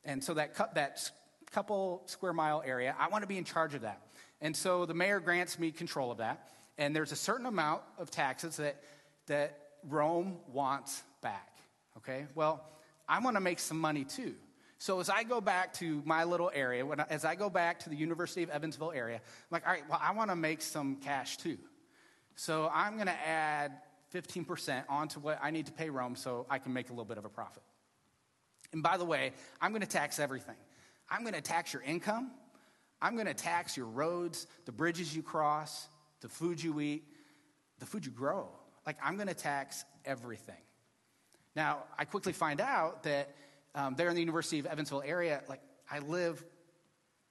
And 0.04 0.24
so 0.24 0.34
that, 0.36 0.56
cu- 0.56 0.74
that 0.76 1.10
couple 1.52 2.04
square 2.06 2.34
mile 2.34 2.64
area, 2.66 2.96
I 3.00 3.08
want 3.08 3.24
to 3.24 3.28
be 3.28 3.38
in 3.38 3.44
charge 3.44 3.74
of 3.74 3.82
that. 3.82 4.02
And 4.42 4.56
so 4.56 4.86
the 4.86 4.94
mayor 4.94 5.20
grants 5.20 5.58
me 5.58 5.72
control 5.72 6.12
of 6.12 6.20
that. 6.20 6.50
And 6.78 6.96
there's 6.96 7.12
a 7.12 7.18
certain 7.18 7.46
amount 7.46 7.82
of 7.98 8.12
taxes 8.12 8.58
that, 8.58 8.82
that 9.28 9.58
Rome 9.88 10.38
wants 10.52 11.02
back. 11.22 11.50
Okay? 11.98 12.28
Well, 12.36 12.64
I 13.08 13.20
want 13.20 13.36
to 13.36 13.42
make 13.42 13.60
some 13.60 13.80
money 13.80 14.04
too. 14.04 14.36
So 14.80 15.00
as 15.00 15.10
I 15.10 15.24
go 15.24 15.42
back 15.42 15.74
to 15.76 16.02
my 16.06 16.24
little 16.24 16.52
area, 16.54 16.86
when 16.86 17.00
I, 17.00 17.06
as 17.10 17.26
I 17.26 17.36
go 17.36 17.50
back 17.50 17.80
to 17.80 17.90
the 17.90 17.96
University 17.96 18.44
of 18.44 18.50
Evansville 18.50 18.92
area, 18.92 19.16
I'm 19.16 19.22
like, 19.52 19.66
all 19.66 19.74
right, 19.74 19.84
well, 19.90 20.00
I 20.02 20.14
want 20.14 20.30
to 20.30 20.36
make 20.36 20.62
some 20.62 20.98
cash 20.98 21.38
too. 21.38 21.58
So 22.36 22.70
I'm 22.72 22.94
going 22.96 23.08
to 23.08 23.28
add 23.28 23.72
15% 24.14 24.84
onto 24.88 25.20
what 25.20 25.40
I 25.42 25.52
need 25.52 25.66
to 25.66 25.72
pay 25.72 25.90
Rome 25.90 26.16
so 26.16 26.46
I 26.50 26.60
can 26.60 26.74
make 26.74 26.90
a 26.90 26.92
little 26.92 27.06
bit 27.06 27.18
of 27.18 27.26
a 27.26 27.30
profit. 27.30 27.64
And 28.72 28.84
by 28.84 28.98
the 28.98 29.06
way, 29.06 29.32
I'm 29.60 29.72
going 29.72 29.82
to 29.82 29.88
tax 29.88 30.20
everything. 30.20 30.56
I'm 31.10 31.22
going 31.22 31.34
to 31.34 31.42
tax 31.42 31.74
your 31.74 31.82
income. 31.82 32.32
I'm 33.02 33.16
going 33.16 33.28
to 33.28 33.34
tax 33.34 33.78
your 33.78 33.86
roads, 33.88 34.48
the 34.66 34.72
bridges 34.72 35.16
you 35.16 35.24
cross, 35.24 35.88
the 36.22 36.30
food 36.30 36.62
you 36.62 36.80
eat, 36.80 37.04
the 37.80 37.86
food 37.86 38.06
you 38.06 38.12
grow. 38.12 38.50
Like, 38.86 38.98
I'm 39.04 39.16
going 39.16 39.28
to 39.28 39.34
tax 39.34 39.86
everything. 40.06 40.56
Now, 41.56 41.84
I 41.98 42.06
quickly 42.06 42.34
find 42.34 42.62
out 42.62 43.04
that 43.04 43.36
um, 43.78 43.94
there 43.96 44.10
in 44.10 44.16
the 44.16 44.22
University 44.22 44.58
of 44.58 44.66
Evansville 44.66 45.04
area, 45.06 45.42
like 45.48 45.62
I 45.90 46.00
live 46.00 46.44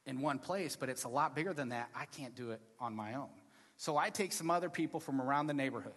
in 0.07 0.21
one 0.21 0.39
place, 0.39 0.77
but 0.77 0.89
it's 0.89 1.03
a 1.03 1.09
lot 1.09 1.35
bigger 1.35 1.53
than 1.53 1.71
that. 1.71 1.91
I 1.95 2.05
can't 2.05 2.37
do 2.37 2.53
it 2.53 2.61
on 2.79 2.95
my 2.95 3.15
own. 3.15 3.29
So 3.77 3.97
I 3.97 4.11
take 4.11 4.33
some 4.33 4.49
other 4.49 4.71
people 4.71 5.01
from 5.01 5.21
around 5.21 5.49
the 5.49 5.55
neighborhood. 5.55 5.93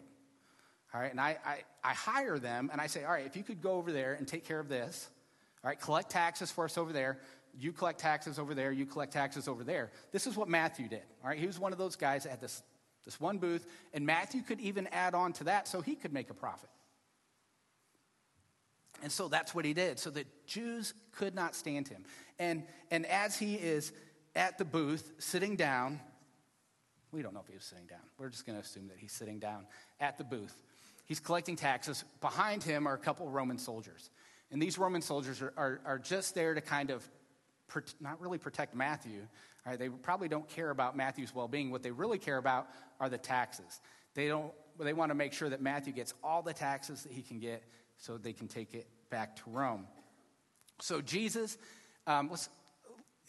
All 0.91 0.99
right, 0.99 1.11
and 1.11 1.21
I, 1.21 1.37
I, 1.45 1.57
I 1.83 1.93
hire 1.93 2.39
them 2.39 2.69
and 2.71 2.81
I 2.81 2.87
say, 2.87 3.03
all 3.03 3.11
right, 3.11 3.27
if 3.27 3.37
you 3.37 3.43
could 3.43 3.61
go 3.61 3.73
over 3.73 3.91
there 3.91 4.15
and 4.15 4.27
take 4.27 4.43
care 4.43 4.59
of 4.59 4.67
this, 4.67 5.07
all 5.63 5.69
right, 5.69 5.79
collect 5.79 6.09
taxes 6.09 6.49
for 6.49 6.65
us 6.65 6.79
over 6.79 6.91
there. 6.91 7.19
You 7.55 7.71
collect 7.71 7.99
taxes 7.99 8.39
over 8.39 8.55
there, 8.55 8.71
you 8.71 8.87
collect 8.87 9.13
taxes 9.13 9.47
over 9.47 9.63
there. 9.63 9.91
This 10.11 10.25
is 10.25 10.35
what 10.35 10.49
Matthew 10.49 10.87
did. 10.87 11.03
All 11.23 11.29
right, 11.29 11.37
he 11.37 11.45
was 11.45 11.59
one 11.59 11.73
of 11.73 11.77
those 11.77 11.95
guys 11.95 12.23
that 12.23 12.31
had 12.31 12.41
this, 12.41 12.63
This 13.05 13.19
one 13.19 13.37
booth. 13.37 13.67
And 13.93 14.03
Matthew 14.03 14.41
could 14.41 14.59
even 14.59 14.87
add 14.87 15.13
on 15.13 15.31
to 15.33 15.43
that 15.43 15.67
so 15.67 15.81
he 15.81 15.95
could 15.95 16.11
make 16.11 16.31
a 16.31 16.33
profit. 16.33 16.69
And 19.01 19.11
so 19.11 19.27
that's 19.27 19.53
what 19.55 19.65
he 19.65 19.73
did. 19.73 19.99
So 19.99 20.09
the 20.09 20.25
Jews 20.45 20.93
could 21.11 21.35
not 21.35 21.55
stand 21.55 21.87
him. 21.87 22.03
And, 22.37 22.63
and 22.91 23.05
as 23.05 23.37
he 23.37 23.55
is 23.55 23.91
at 24.35 24.57
the 24.57 24.65
booth, 24.65 25.11
sitting 25.19 25.55
down, 25.55 25.99
we 27.11 27.21
don't 27.21 27.33
know 27.33 27.41
if 27.41 27.47
he 27.47 27.55
was 27.55 27.63
sitting 27.65 27.87
down. 27.87 27.99
We're 28.17 28.29
just 28.29 28.45
going 28.45 28.57
to 28.57 28.63
assume 28.63 28.87
that 28.87 28.97
he's 28.97 29.11
sitting 29.11 29.39
down 29.39 29.65
at 29.99 30.17
the 30.17 30.23
booth. 30.23 30.55
He's 31.05 31.19
collecting 31.19 31.55
taxes. 31.55 32.03
Behind 32.21 32.61
him 32.61 32.87
are 32.87 32.93
a 32.93 32.99
couple 32.99 33.27
Roman 33.29 33.57
soldiers. 33.57 34.11
And 34.51 34.61
these 34.61 34.77
Roman 34.77 35.01
soldiers 35.01 35.41
are, 35.41 35.53
are, 35.57 35.81
are 35.85 35.99
just 35.99 36.35
there 36.35 36.53
to 36.53 36.61
kind 36.61 36.91
of 36.91 37.07
not 37.99 38.21
really 38.21 38.37
protect 38.37 38.75
Matthew. 38.75 39.21
Right? 39.65 39.77
They 39.77 39.89
probably 39.89 40.27
don't 40.27 40.47
care 40.47 40.69
about 40.69 40.95
Matthew's 40.95 41.33
well 41.33 41.47
being. 41.47 41.71
What 41.71 41.83
they 41.83 41.91
really 41.91 42.17
care 42.17 42.37
about 42.37 42.67
are 42.99 43.09
the 43.09 43.17
taxes. 43.17 43.81
They, 44.13 44.27
don't, 44.27 44.51
they 44.79 44.93
want 44.93 45.09
to 45.09 45.15
make 45.15 45.33
sure 45.33 45.49
that 45.49 45.61
Matthew 45.61 45.93
gets 45.93 46.13
all 46.23 46.41
the 46.41 46.53
taxes 46.53 47.03
that 47.03 47.11
he 47.11 47.21
can 47.21 47.39
get 47.39 47.63
so 47.99 48.17
they 48.17 48.33
can 48.33 48.47
take 48.47 48.73
it 48.73 48.87
back 49.09 49.35
to 49.35 49.43
Rome. 49.47 49.85
So 50.81 51.01
Jesus, 51.01 51.57
um, 52.07 52.31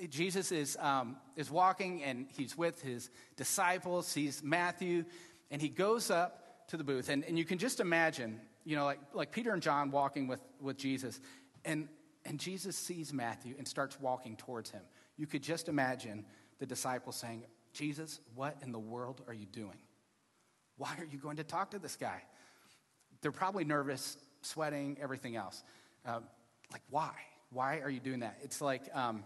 Jesus 0.09 0.53
is, 0.53 0.77
um, 0.81 1.17
is 1.37 1.51
walking 1.51 2.03
and 2.03 2.27
he's 2.31 2.57
with 2.57 2.81
his 2.81 3.11
disciples, 3.37 4.07
sees 4.07 4.43
Matthew, 4.43 5.05
and 5.51 5.61
he 5.61 5.69
goes 5.69 6.11
up 6.11 6.69
to 6.69 6.77
the 6.77 6.85
booth. 6.85 7.09
And, 7.09 7.25
and 7.25 7.39
you 7.39 7.45
can 7.45 7.59
just 7.59 7.81
imagine, 7.81 8.41
you 8.65 8.77
know, 8.77 8.85
like, 8.85 9.01
like 9.13 9.33
Peter 9.33 9.53
and 9.53 9.61
John 9.61 9.91
walking 9.91 10.29
with, 10.29 10.41
with 10.61 10.79
Jesus, 10.79 11.21
and, 11.65 11.89
and 12.25 12.39
Jesus 12.39 12.77
sees 12.77 13.13
Matthew 13.13 13.55
and 13.59 13.67
starts 13.67 14.01
walking 14.01 14.37
towards 14.37 14.71
him. 14.71 14.83
You 15.17 15.27
could 15.27 15.43
just 15.43 15.69
imagine 15.69 16.25
the 16.59 16.67
disciples 16.67 17.17
saying, 17.17 17.45
Jesus, 17.73 18.21
what 18.35 18.57
in 18.63 18.73
the 18.73 18.79
world 18.79 19.23
are 19.27 19.35
you 19.35 19.47
doing? 19.47 19.79
Why 20.77 20.95
are 20.99 21.05
you 21.05 21.19
going 21.19 21.37
to 21.37 21.45
talk 21.45 21.73
to 21.73 21.79
this 21.79 21.97
guy? 21.97 22.23
They're 23.21 23.33
probably 23.33 23.65
nervous, 23.65 24.17
sweating, 24.43 24.97
everything 25.01 25.37
else. 25.37 25.63
Uh, 26.07 26.21
like, 26.73 26.83
why? 26.91 27.13
Why 27.53 27.81
are 27.81 27.91
you 27.91 28.01
doing 28.01 28.21
that? 28.21 28.39
It's 28.43 28.61
like, 28.61 28.83
um, 28.95 29.25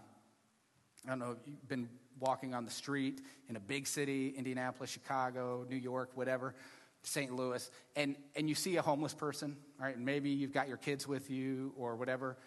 I 1.05 1.09
don't 1.09 1.19
know, 1.19 1.35
you've 1.45 1.67
been 1.67 1.89
walking 2.19 2.53
on 2.53 2.65
the 2.65 2.71
street 2.71 3.21
in 3.49 3.55
a 3.55 3.59
big 3.59 3.87
city, 3.87 4.33
Indianapolis, 4.35 4.89
Chicago, 4.89 5.65
New 5.69 5.75
York, 5.75 6.11
whatever, 6.15 6.55
St. 7.03 7.35
Louis, 7.35 7.69
and, 7.95 8.15
and 8.35 8.49
you 8.49 8.55
see 8.55 8.77
a 8.77 8.81
homeless 8.81 9.13
person, 9.13 9.57
right? 9.79 9.95
And 9.95 10.05
maybe 10.05 10.29
you've 10.29 10.53
got 10.53 10.67
your 10.67 10.77
kids 10.77 11.07
with 11.07 11.29
you 11.29 11.73
or 11.77 11.95
whatever, 11.95 12.37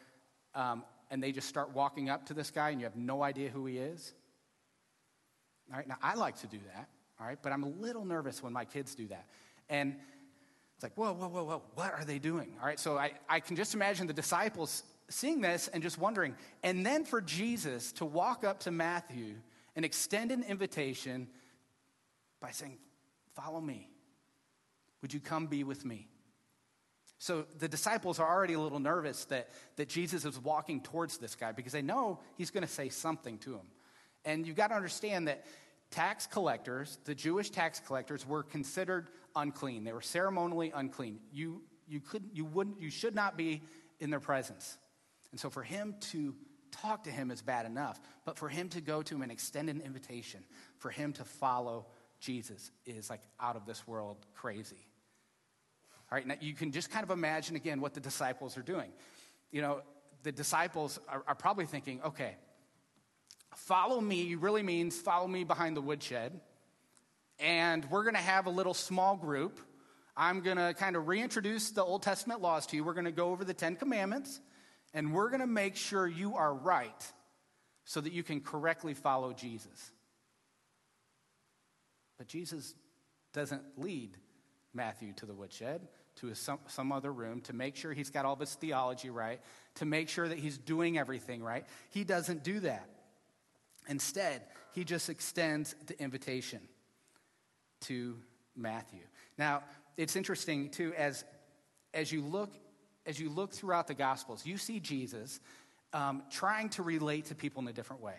um, 0.55 0.85
and 1.11 1.23
they 1.23 1.33
just 1.33 1.49
start 1.49 1.73
walking 1.73 2.11
up 2.11 2.27
to 2.27 2.35
this 2.35 2.51
guy 2.51 2.71
and 2.71 2.81
you 2.81 2.85
have 2.85 2.97
no 2.97 3.23
idea 3.23 3.51
who 3.51 3.67
he 3.67 3.79
is. 3.79 4.13
All 5.71 5.77
right, 5.77 5.87
now 5.87 5.97
I 6.03 6.15
like 6.15 6.37
to 6.41 6.47
do 6.47 6.59
that, 6.75 6.89
all 7.21 7.27
right, 7.27 7.39
but 7.41 7.53
I'm 7.53 7.63
a 7.63 7.69
little 7.69 8.05
nervous 8.05 8.43
when 8.43 8.53
my 8.53 8.65
kids 8.65 8.95
do 8.95 9.07
that. 9.09 9.27
And 9.69 9.97
it's 10.79 10.85
like, 10.85 10.95
whoa, 10.95 11.13
whoa, 11.13 11.27
whoa, 11.27 11.43
whoa, 11.43 11.63
what 11.75 11.93
are 11.93 12.05
they 12.05 12.21
doing? 12.21 12.53
All 12.61 12.67
right, 12.67 12.79
so 12.79 12.97
I, 12.97 13.11
I 13.29 13.41
can 13.41 13.57
just 13.57 13.75
imagine 13.75 14.07
the 14.07 14.13
disciples 14.13 14.85
seeing 15.11 15.41
this 15.41 15.67
and 15.67 15.83
just 15.83 15.99
wondering. 15.99 16.37
And 16.63 16.87
then 16.87 17.05
for 17.05 17.21
Jesus 17.21 17.91
to 17.95 18.05
walk 18.05 18.45
up 18.45 18.61
to 18.61 18.71
Matthew 18.71 19.35
and 19.75 19.85
extend 19.85 20.31
an 20.31 20.45
invitation 20.45 21.27
by 22.41 22.53
saying, 22.53 22.79
Follow 23.35 23.61
me. 23.61 23.89
Would 25.03 25.13
you 25.13 25.19
come 25.19 25.47
be 25.47 25.65
with 25.65 25.85
me? 25.85 26.07
So 27.19 27.47
the 27.59 27.67
disciples 27.67 28.21
are 28.21 28.29
already 28.29 28.55
a 28.55 28.61
little 28.61 28.79
nervous 28.79 29.25
that, 29.27 29.49
that 29.77 29.89
Jesus 29.89 30.25
is 30.25 30.39
walking 30.39 30.81
towards 30.81 31.19
this 31.19 31.35
guy 31.35 31.51
because 31.51 31.73
they 31.73 31.83
know 31.83 32.21
he's 32.37 32.53
going 32.53 32.65
to 32.65 32.73
say 32.73 32.89
something 32.89 33.39
to 33.39 33.55
him. 33.55 33.67
And 34.25 34.47
you've 34.47 34.57
got 34.57 34.69
to 34.69 34.77
understand 34.77 35.27
that 35.27 35.45
tax 35.91 36.29
collectors, 36.29 36.99
the 37.05 37.15
Jewish 37.17 37.51
tax 37.51 37.81
collectors, 37.81 38.27
were 38.27 38.45
considered 38.45 39.09
unclean. 39.41 39.85
They 39.85 39.93
were 39.93 40.03
ceremonially 40.03 40.73
unclean. 40.75 41.21
You, 41.33 41.63
you, 41.87 42.01
couldn't. 42.01 42.35
you, 42.35 42.45
wouldn't, 42.45 42.81
you 42.81 42.91
should 42.91 43.15
not 43.15 43.37
be 43.37 43.63
in 44.01 44.11
their 44.11 44.21
presence. 44.21 44.77
And 45.31 45.41
so 45.41 45.51
for 45.51 45.63
him 45.63 45.95
to 46.13 46.35
talk 46.71 47.05
to 47.05 47.11
him 47.11 47.31
is 47.31 47.43
bad 47.43 47.67
enough, 47.67 48.01
but 48.25 48.39
for 48.39 48.49
him 48.49 48.69
to 48.71 48.81
go 48.81 49.03
to 49.03 49.15
him 49.15 49.23
and 49.23 49.33
extend 49.33 49.69
an 49.69 49.81
invitation, 49.81 50.45
for 50.79 50.91
him 50.91 51.13
to 51.15 51.25
follow 51.25 51.87
Jesus 52.21 52.71
is 52.85 53.11
like 53.11 53.21
out 53.41 53.57
of 53.57 53.67
this 53.67 53.87
world 53.87 54.19
crazy. 54.35 54.87
All 56.11 56.17
right, 56.17 56.27
now 56.27 56.35
you 56.41 56.55
can 56.55 56.73
just 56.73 56.91
kind 56.91 57.05
of 57.05 57.11
imagine 57.11 57.57
again 57.57 57.81
what 57.81 57.95
the 57.95 58.01
disciples 58.01 58.57
are 58.57 58.63
doing. 58.63 58.91
You 59.51 59.63
know, 59.63 59.83
the 60.23 60.33
disciples 60.33 60.99
are, 61.09 61.23
are 61.27 61.35
probably 61.35 61.67
thinking, 61.67 62.01
okay, 62.03 62.37
follow 63.55 64.01
me 64.01 64.35
really 64.35 64.63
means 64.63 64.99
follow 64.99 65.27
me 65.27 65.45
behind 65.45 65.77
the 65.77 65.81
woodshed, 65.81 66.41
and 67.39 67.85
we're 67.91 68.03
going 68.03 68.15
to 68.15 68.21
have 68.21 68.47
a 68.47 68.51
little 68.51 68.75
small 68.75 69.17
group. 69.17 69.61
I'm 70.17 70.41
going 70.41 70.57
to 70.57 70.75
kind 70.75 70.97
of 70.97 71.07
reintroduce 71.07 71.71
the 71.71 71.85
Old 71.85 72.03
Testament 72.03 72.41
laws 72.41 72.67
to 72.67 72.77
you. 72.77 72.85
We're 72.85 72.95
going 72.95 73.05
to 73.05 73.13
go 73.13 73.31
over 73.31 73.45
the 73.45 73.55
Ten 73.55 73.77
Commandments 73.77 74.41
and 74.93 75.13
we're 75.13 75.29
going 75.29 75.41
to 75.41 75.47
make 75.47 75.77
sure 75.77 76.07
you 76.07 76.35
are 76.37 76.53
right 76.53 77.13
so 77.85 78.01
that 78.01 78.13
you 78.13 78.23
can 78.23 78.41
correctly 78.41 78.95
follow 78.95 79.33
Jesus. 79.33 79.93
But 82.17 82.27
Jesus 82.27 82.75
doesn't 83.33 83.63
lead 83.77 84.17
Matthew 84.75 85.13
to 85.15 85.27
the 85.27 85.35
woodshed, 85.35 85.87
to 86.17 86.35
some, 86.35 86.59
some 86.67 86.91
other 86.91 87.13
room, 87.13 87.41
to 87.43 87.53
make 87.53 87.77
sure 87.77 87.93
he's 87.93 88.11
got 88.11 88.25
all 88.25 88.33
of 88.33 88.41
his 88.41 88.55
theology 88.55 89.11
right, 89.11 89.41
to 89.77 89.85
make 89.85 90.09
sure 90.09 90.27
that 90.27 90.39
he's 90.39 90.59
doing 90.59 90.99
everything 90.99 91.43
right. 91.43 91.65
He 91.91 92.03
doesn't 92.03 92.43
do 92.43 92.61
that. 92.61 92.89
Instead, 93.89 94.43
he 94.73 94.85
just 94.85 95.09
extends 95.09 95.77
the 95.87 96.01
invitation 96.03 96.61
to 97.83 98.17
Matthew. 98.57 99.01
Now, 99.37 99.63
it's 99.97 100.17
interesting, 100.17 100.71
too, 100.71 100.93
as, 100.97 101.25
as 101.95 102.13
you 102.13 102.23
look 102.23 102.51
as 103.09 103.19
you 103.19 103.31
look 103.31 103.53
throughout 103.53 103.87
the 103.87 103.95
Gospels, 103.95 104.45
you 104.45 104.59
see 104.59 104.79
Jesus 104.81 105.41
um, 105.95 106.23
trying 106.31 106.69
to 106.71 106.83
relate 106.83 107.25
to 107.27 107.35
people 107.35 107.63
in 107.63 107.69
a 107.69 107.73
different 107.73 108.03
way. 108.03 108.17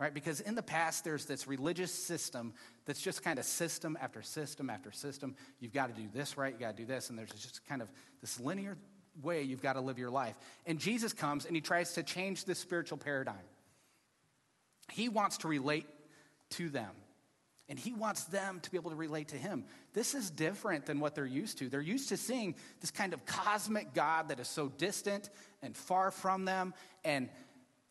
Right? 0.00 0.14
Because 0.14 0.40
in 0.40 0.54
the 0.54 0.62
past, 0.62 1.04
there's 1.04 1.26
this 1.26 1.46
religious 1.46 1.92
system 1.92 2.54
that's 2.86 3.00
just 3.00 3.22
kind 3.22 3.38
of 3.38 3.44
system 3.44 3.96
after 4.00 4.22
system 4.22 4.70
after 4.70 4.90
system. 4.90 5.36
You've 5.60 5.74
got 5.74 5.94
to 5.94 6.02
do 6.02 6.08
this 6.12 6.36
right, 6.36 6.54
you 6.54 6.58
got 6.58 6.74
to 6.76 6.82
do 6.82 6.86
this, 6.86 7.10
and 7.10 7.18
there's 7.18 7.30
just 7.30 7.64
kind 7.68 7.82
of 7.82 7.88
this 8.20 8.40
linear 8.40 8.78
way 9.22 9.42
you've 9.42 9.62
got 9.62 9.74
to 9.74 9.80
live 9.80 9.98
your 9.98 10.10
life. 10.10 10.34
And 10.66 10.78
Jesus 10.78 11.12
comes 11.12 11.44
and 11.44 11.54
he 11.54 11.60
tries 11.60 11.92
to 11.92 12.02
change 12.02 12.46
this 12.46 12.58
spiritual 12.58 12.98
paradigm. 12.98 13.34
He 14.90 15.08
wants 15.08 15.38
to 15.38 15.48
relate 15.48 15.86
to 16.50 16.70
them. 16.70 16.90
And 17.72 17.78
he 17.78 17.94
wants 17.94 18.24
them 18.24 18.60
to 18.60 18.70
be 18.70 18.76
able 18.76 18.90
to 18.90 18.96
relate 18.96 19.28
to 19.28 19.36
him. 19.38 19.64
This 19.94 20.14
is 20.14 20.30
different 20.30 20.84
than 20.84 21.00
what 21.00 21.14
they're 21.14 21.24
used 21.24 21.56
to. 21.56 21.70
They're 21.70 21.80
used 21.80 22.10
to 22.10 22.18
seeing 22.18 22.54
this 22.82 22.90
kind 22.90 23.14
of 23.14 23.24
cosmic 23.24 23.94
God 23.94 24.28
that 24.28 24.38
is 24.38 24.48
so 24.48 24.68
distant 24.68 25.30
and 25.62 25.74
far 25.74 26.10
from 26.10 26.44
them 26.44 26.74
and 27.02 27.30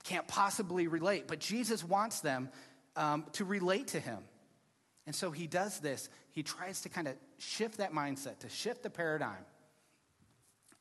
can't 0.04 0.28
possibly 0.28 0.86
relate. 0.86 1.28
But 1.28 1.40
Jesus 1.40 1.84
wants 1.84 2.20
them 2.20 2.50
um, 2.96 3.26
to 3.32 3.44
relate 3.44 3.88
to 3.88 4.00
him. 4.00 4.20
And 5.08 5.16
so 5.16 5.32
he 5.32 5.48
does 5.48 5.80
this. 5.80 6.10
He 6.30 6.44
tries 6.44 6.82
to 6.82 6.90
kind 6.90 7.08
of 7.08 7.16
shift 7.40 7.80
that 7.80 7.92
mindset, 7.92 8.38
to 8.42 8.50
shift 8.50 8.84
the 8.84 8.92
paradigm. 8.92 9.46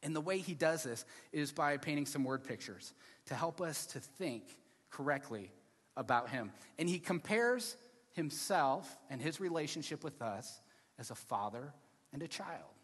And 0.02 0.14
the 0.14 0.20
way 0.20 0.36
he 0.40 0.52
does 0.52 0.82
this 0.82 1.06
is 1.32 1.52
by 1.52 1.78
painting 1.78 2.04
some 2.04 2.22
word 2.22 2.44
pictures 2.44 2.92
to 3.28 3.34
help 3.34 3.62
us 3.62 3.86
to 3.86 3.98
think 3.98 4.42
correctly 4.90 5.52
about 5.96 6.28
him. 6.28 6.52
And 6.78 6.86
he 6.86 6.98
compares 6.98 7.78
himself 8.12 8.98
and 9.08 9.20
his 9.20 9.40
relationship 9.40 10.02
with 10.04 10.20
us 10.22 10.60
as 10.98 11.10
a 11.10 11.14
father 11.14 11.72
and 12.12 12.22
a 12.22 12.28
child. 12.28 12.74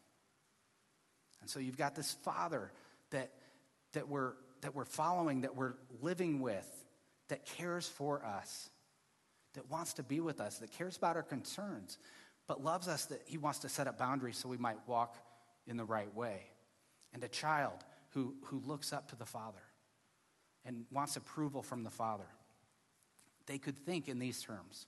And 1.40 1.50
so 1.50 1.60
you've 1.60 1.76
got 1.76 1.94
this 1.94 2.12
father 2.24 2.72
that, 3.10 3.32
that, 3.92 4.08
we're, 4.08 4.32
that 4.62 4.74
we're 4.74 4.84
following, 4.84 5.42
that 5.42 5.54
we're 5.54 5.74
living 6.00 6.40
with, 6.40 6.68
that 7.28 7.44
cares 7.44 7.86
for 7.86 8.24
us, 8.24 8.70
that 9.54 9.70
wants 9.70 9.94
to 9.94 10.02
be 10.02 10.20
with 10.20 10.40
us, 10.40 10.58
that 10.58 10.72
cares 10.72 10.96
about 10.96 11.16
our 11.16 11.22
concerns, 11.22 11.98
but 12.46 12.62
loves 12.62 12.88
us 12.88 13.06
that 13.06 13.22
he 13.26 13.38
wants 13.38 13.60
to 13.60 13.68
set 13.68 13.86
up 13.86 13.98
boundaries 13.98 14.36
so 14.36 14.48
we 14.48 14.56
might 14.56 14.78
walk 14.86 15.16
in 15.66 15.76
the 15.76 15.84
right 15.84 16.14
way. 16.14 16.40
And 17.12 17.22
a 17.24 17.28
child 17.28 17.84
who, 18.10 18.34
who 18.44 18.60
looks 18.64 18.92
up 18.92 19.08
to 19.10 19.16
the 19.16 19.24
father 19.24 19.62
and 20.64 20.84
wants 20.90 21.16
approval 21.16 21.62
from 21.62 21.84
the 21.84 21.90
father. 21.90 22.26
They 23.46 23.58
could 23.58 23.78
think 23.78 24.08
in 24.08 24.18
these 24.18 24.42
terms. 24.42 24.86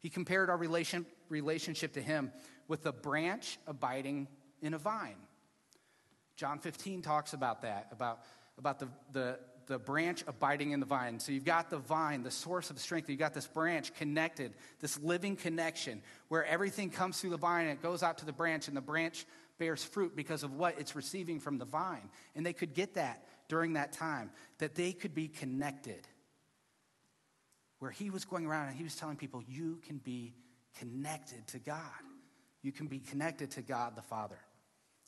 He 0.00 0.10
compared 0.10 0.50
our 0.50 0.56
relation, 0.56 1.06
relationship 1.28 1.94
to 1.94 2.02
him 2.02 2.32
with 2.68 2.86
a 2.86 2.92
branch 2.92 3.58
abiding 3.66 4.28
in 4.62 4.74
a 4.74 4.78
vine. 4.78 5.16
John 6.36 6.58
15 6.58 7.02
talks 7.02 7.32
about 7.32 7.62
that, 7.62 7.88
about, 7.92 8.20
about 8.58 8.78
the, 8.78 8.88
the, 9.12 9.38
the 9.66 9.78
branch 9.78 10.22
abiding 10.26 10.72
in 10.72 10.80
the 10.80 10.86
vine. 10.86 11.18
So 11.18 11.32
you've 11.32 11.44
got 11.44 11.70
the 11.70 11.78
vine, 11.78 12.22
the 12.22 12.30
source 12.30 12.70
of 12.70 12.78
strength. 12.78 13.08
You've 13.08 13.18
got 13.18 13.34
this 13.34 13.46
branch 13.46 13.94
connected, 13.94 14.52
this 14.80 14.98
living 15.00 15.36
connection 15.36 16.02
where 16.28 16.44
everything 16.44 16.90
comes 16.90 17.20
through 17.20 17.30
the 17.30 17.36
vine 17.36 17.66
and 17.66 17.78
it 17.78 17.82
goes 17.82 18.02
out 18.02 18.18
to 18.18 18.26
the 18.26 18.32
branch, 18.32 18.68
and 18.68 18.76
the 18.76 18.82
branch 18.82 19.24
bears 19.58 19.82
fruit 19.82 20.14
because 20.14 20.42
of 20.42 20.52
what 20.52 20.78
it's 20.78 20.94
receiving 20.94 21.40
from 21.40 21.58
the 21.58 21.64
vine. 21.64 22.10
And 22.34 22.44
they 22.44 22.52
could 22.52 22.74
get 22.74 22.94
that 22.94 23.24
during 23.48 23.74
that 23.74 23.92
time, 23.92 24.30
that 24.58 24.74
they 24.74 24.92
could 24.92 25.14
be 25.14 25.28
connected 25.28 26.06
where 27.78 27.90
he 27.90 28.10
was 28.10 28.24
going 28.24 28.46
around 28.46 28.68
and 28.68 28.76
he 28.76 28.84
was 28.84 28.96
telling 28.96 29.16
people, 29.16 29.42
You 29.46 29.78
can 29.86 29.98
be 29.98 30.34
connected 30.78 31.46
to 31.48 31.58
God. 31.58 31.80
You 32.62 32.72
can 32.72 32.86
be 32.86 32.98
connected 32.98 33.52
to 33.52 33.62
God 33.62 33.96
the 33.96 34.02
Father. 34.02 34.38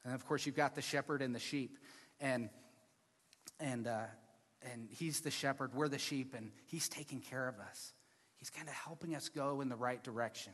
And 0.05 0.15
of 0.15 0.27
course, 0.27 0.47
you've 0.47 0.57
got 0.57 0.75
the 0.75 0.83
shepherd 0.83 1.23
and 1.23 1.35
the 1.35 1.41
sheep. 1.41 1.79
And, 2.21 2.51
and, 3.61 3.87
uh, 3.87 4.05
and 4.63 4.89
he's 4.91 5.21
the 5.21 5.31
shepherd, 5.31 5.75
we're 5.75 5.89
the 5.89 5.99
sheep, 5.99 6.35
and 6.37 6.51
he's 6.67 6.89
taking 6.89 7.21
care 7.21 7.49
of 7.49 7.59
us. 7.59 7.93
He's 8.37 8.51
kind 8.51 8.69
of 8.69 8.75
helping 8.75 9.15
us 9.15 9.29
go 9.29 9.61
in 9.61 9.69
the 9.69 9.77
right 9.77 10.03
direction. 10.03 10.53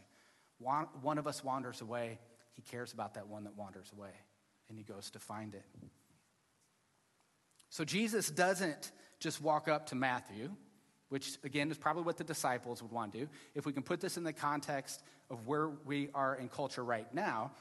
One, 0.59 0.87
one 1.03 1.19
of 1.19 1.27
us 1.27 1.45
wanders 1.45 1.81
away, 1.81 2.19
he 2.53 2.63
cares 2.63 2.93
about 2.93 3.15
that 3.15 3.29
one 3.29 3.45
that 3.45 3.57
wanders 3.57 3.91
away, 3.97 4.13
and 4.69 4.79
he 4.79 4.85
goes 4.85 5.11
to 5.11 5.19
find 5.19 5.55
it. 5.55 5.65
So 7.71 7.85
Jesus 7.85 8.31
doesn't 8.31 8.93
just 9.19 9.41
walk 9.41 9.69
up 9.69 9.87
to 9.87 9.95
Matthew, 9.95 10.51
which 11.09 11.39
again 11.45 11.71
is 11.71 11.79
probably 11.79 12.03
what 12.03 12.17
the 12.17 12.25
disciples 12.25 12.83
would 12.83 12.93
want 12.93 13.13
to 13.13 13.21
do. 13.21 13.29
If 13.55 13.67
we 13.67 13.73
can 13.73 13.83
put 13.83 14.01
this 14.01 14.17
in 14.17 14.25
the 14.25 14.33
context 14.33 15.03
of 15.31 15.47
where 15.47 15.69
we 15.85 16.09
are 16.15 16.35
in 16.35 16.49
culture 16.49 16.85
right 16.85 17.13
now, 17.15 17.53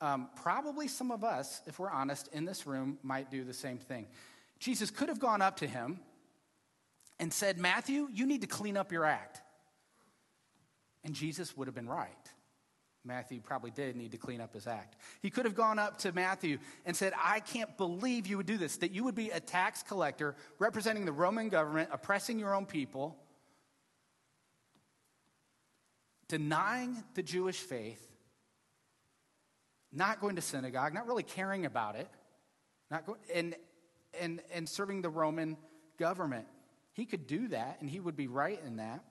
um, 0.00 0.28
probably 0.36 0.88
some 0.88 1.10
of 1.10 1.24
us, 1.24 1.60
if 1.66 1.78
we're 1.78 1.90
honest, 1.90 2.28
in 2.32 2.44
this 2.44 2.66
room 2.66 2.98
might 3.02 3.30
do 3.30 3.44
the 3.44 3.52
same 3.52 3.78
thing. 3.78 4.06
Jesus 4.58 4.90
could 4.90 5.08
have 5.08 5.18
gone 5.18 5.42
up 5.42 5.56
to 5.58 5.66
him 5.66 6.00
and 7.18 7.32
said, 7.32 7.58
Matthew, 7.58 8.08
you 8.12 8.26
need 8.26 8.42
to 8.42 8.46
clean 8.46 8.76
up 8.76 8.92
your 8.92 9.04
act. 9.04 9.40
And 11.04 11.14
Jesus 11.14 11.56
would 11.56 11.66
have 11.66 11.74
been 11.74 11.88
right. 11.88 12.12
Matthew 13.04 13.40
probably 13.40 13.70
did 13.70 13.96
need 13.96 14.12
to 14.12 14.18
clean 14.18 14.40
up 14.40 14.52
his 14.52 14.66
act. 14.66 14.96
He 15.22 15.30
could 15.30 15.44
have 15.44 15.54
gone 15.54 15.78
up 15.78 15.98
to 15.98 16.12
Matthew 16.12 16.58
and 16.84 16.96
said, 16.96 17.12
I 17.16 17.40
can't 17.40 17.76
believe 17.76 18.26
you 18.26 18.36
would 18.36 18.46
do 18.46 18.58
this, 18.58 18.76
that 18.78 18.90
you 18.90 19.04
would 19.04 19.14
be 19.14 19.30
a 19.30 19.40
tax 19.40 19.82
collector 19.82 20.34
representing 20.58 21.04
the 21.04 21.12
Roman 21.12 21.48
government, 21.48 21.90
oppressing 21.92 22.38
your 22.38 22.54
own 22.54 22.66
people, 22.66 23.16
denying 26.28 27.02
the 27.14 27.22
Jewish 27.22 27.58
faith, 27.58 28.04
not 29.92 30.20
going 30.20 30.36
to 30.36 30.42
synagogue, 30.42 30.92
not 30.92 31.06
really 31.06 31.22
caring 31.22 31.64
about 31.64 31.96
it, 31.96 32.08
not 32.90 33.06
go, 33.06 33.16
and, 33.34 33.54
and, 34.20 34.42
and 34.52 34.68
serving 34.68 35.02
the 35.02 35.08
Roman 35.08 35.56
government. 35.98 36.46
He 36.92 37.06
could 37.06 37.26
do 37.26 37.48
that, 37.48 37.78
and 37.80 37.88
he 37.88 38.00
would 38.00 38.16
be 38.16 38.26
right 38.26 38.60
in 38.66 38.76
that. 38.76 39.02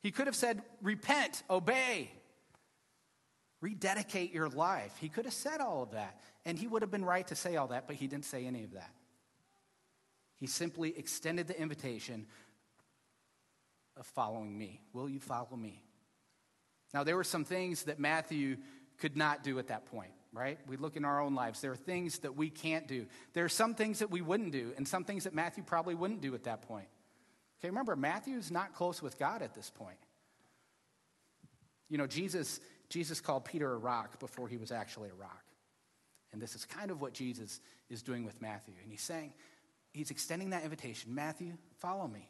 He 0.00 0.10
could 0.10 0.26
have 0.26 0.36
said, 0.36 0.62
Repent, 0.80 1.42
obey, 1.50 2.10
rededicate 3.60 4.32
your 4.32 4.48
life. 4.48 4.94
He 5.00 5.08
could 5.08 5.24
have 5.24 5.34
said 5.34 5.60
all 5.60 5.82
of 5.82 5.92
that, 5.92 6.20
and 6.44 6.58
he 6.58 6.66
would 6.66 6.82
have 6.82 6.90
been 6.90 7.04
right 7.04 7.26
to 7.28 7.34
say 7.34 7.56
all 7.56 7.68
that, 7.68 7.86
but 7.86 7.96
he 7.96 8.06
didn't 8.06 8.24
say 8.24 8.46
any 8.46 8.64
of 8.64 8.72
that. 8.72 8.90
He 10.36 10.46
simply 10.46 10.96
extended 10.98 11.46
the 11.46 11.58
invitation 11.60 12.26
of 13.96 14.06
following 14.06 14.56
me. 14.56 14.80
Will 14.92 15.08
you 15.08 15.20
follow 15.20 15.56
me? 15.56 15.82
Now, 16.92 17.04
there 17.04 17.16
were 17.16 17.24
some 17.24 17.44
things 17.44 17.84
that 17.84 17.98
Matthew 17.98 18.58
could 18.98 19.16
not 19.16 19.42
do 19.42 19.58
at 19.58 19.68
that 19.68 19.86
point, 19.86 20.12
right? 20.32 20.58
We 20.66 20.76
look 20.76 20.96
in 20.96 21.04
our 21.04 21.20
own 21.20 21.34
lives. 21.34 21.60
There 21.60 21.72
are 21.72 21.76
things 21.76 22.18
that 22.20 22.36
we 22.36 22.50
can't 22.50 22.86
do. 22.86 23.06
There 23.32 23.44
are 23.44 23.50
some 23.50 23.74
things 23.74 23.98
that 23.98 24.10
we 24.10 24.20
wouldn't 24.20 24.52
do, 24.52 24.72
and 24.76 24.86
some 24.86 25.04
things 25.04 25.24
that 25.24 25.34
Matthew 25.34 25.64
probably 25.64 25.94
wouldn't 25.94 26.20
do 26.20 26.34
at 26.34 26.44
that 26.44 26.62
point. 26.62 26.88
Okay, 27.58 27.68
remember, 27.68 27.96
Matthew's 27.96 28.50
not 28.50 28.74
close 28.74 29.00
with 29.00 29.18
God 29.18 29.40
at 29.42 29.54
this 29.54 29.70
point. 29.70 29.96
You 31.88 31.98
know, 31.98 32.06
Jesus, 32.06 32.60
Jesus 32.88 33.20
called 33.20 33.44
Peter 33.44 33.72
a 33.72 33.78
rock 33.78 34.18
before 34.20 34.48
he 34.48 34.56
was 34.56 34.70
actually 34.70 35.08
a 35.08 35.14
rock. 35.14 35.44
And 36.32 36.40
this 36.40 36.54
is 36.54 36.64
kind 36.64 36.90
of 36.90 37.00
what 37.00 37.12
Jesus 37.12 37.60
is 37.88 38.02
doing 38.02 38.24
with 38.24 38.40
Matthew. 38.40 38.74
And 38.82 38.90
he's 38.90 39.02
saying, 39.02 39.32
he's 39.92 40.10
extending 40.10 40.50
that 40.50 40.64
invitation 40.64 41.14
Matthew, 41.14 41.54
follow 41.78 42.06
me. 42.06 42.28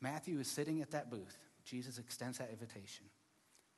Matthew 0.00 0.38
is 0.38 0.48
sitting 0.48 0.82
at 0.82 0.90
that 0.90 1.10
booth. 1.10 1.38
Jesus 1.64 1.98
extends 1.98 2.38
that 2.38 2.50
invitation. 2.50 3.06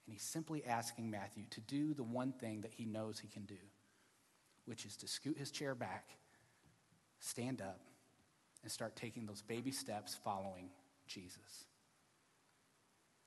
And 0.06 0.14
he's 0.14 0.22
simply 0.22 0.64
asking 0.64 1.10
Matthew 1.10 1.44
to 1.50 1.60
do 1.60 1.94
the 1.94 2.02
one 2.02 2.32
thing 2.32 2.62
that 2.62 2.72
he 2.72 2.84
knows 2.84 3.18
he 3.18 3.28
can 3.28 3.44
do, 3.44 3.58
which 4.64 4.84
is 4.84 4.96
to 4.96 5.08
scoot 5.08 5.38
his 5.38 5.50
chair 5.50 5.74
back, 5.74 6.08
stand 7.20 7.60
up, 7.60 7.80
and 8.62 8.72
start 8.72 8.96
taking 8.96 9.26
those 9.26 9.42
baby 9.42 9.70
steps 9.70 10.16
following 10.24 10.70
Jesus. 11.06 11.66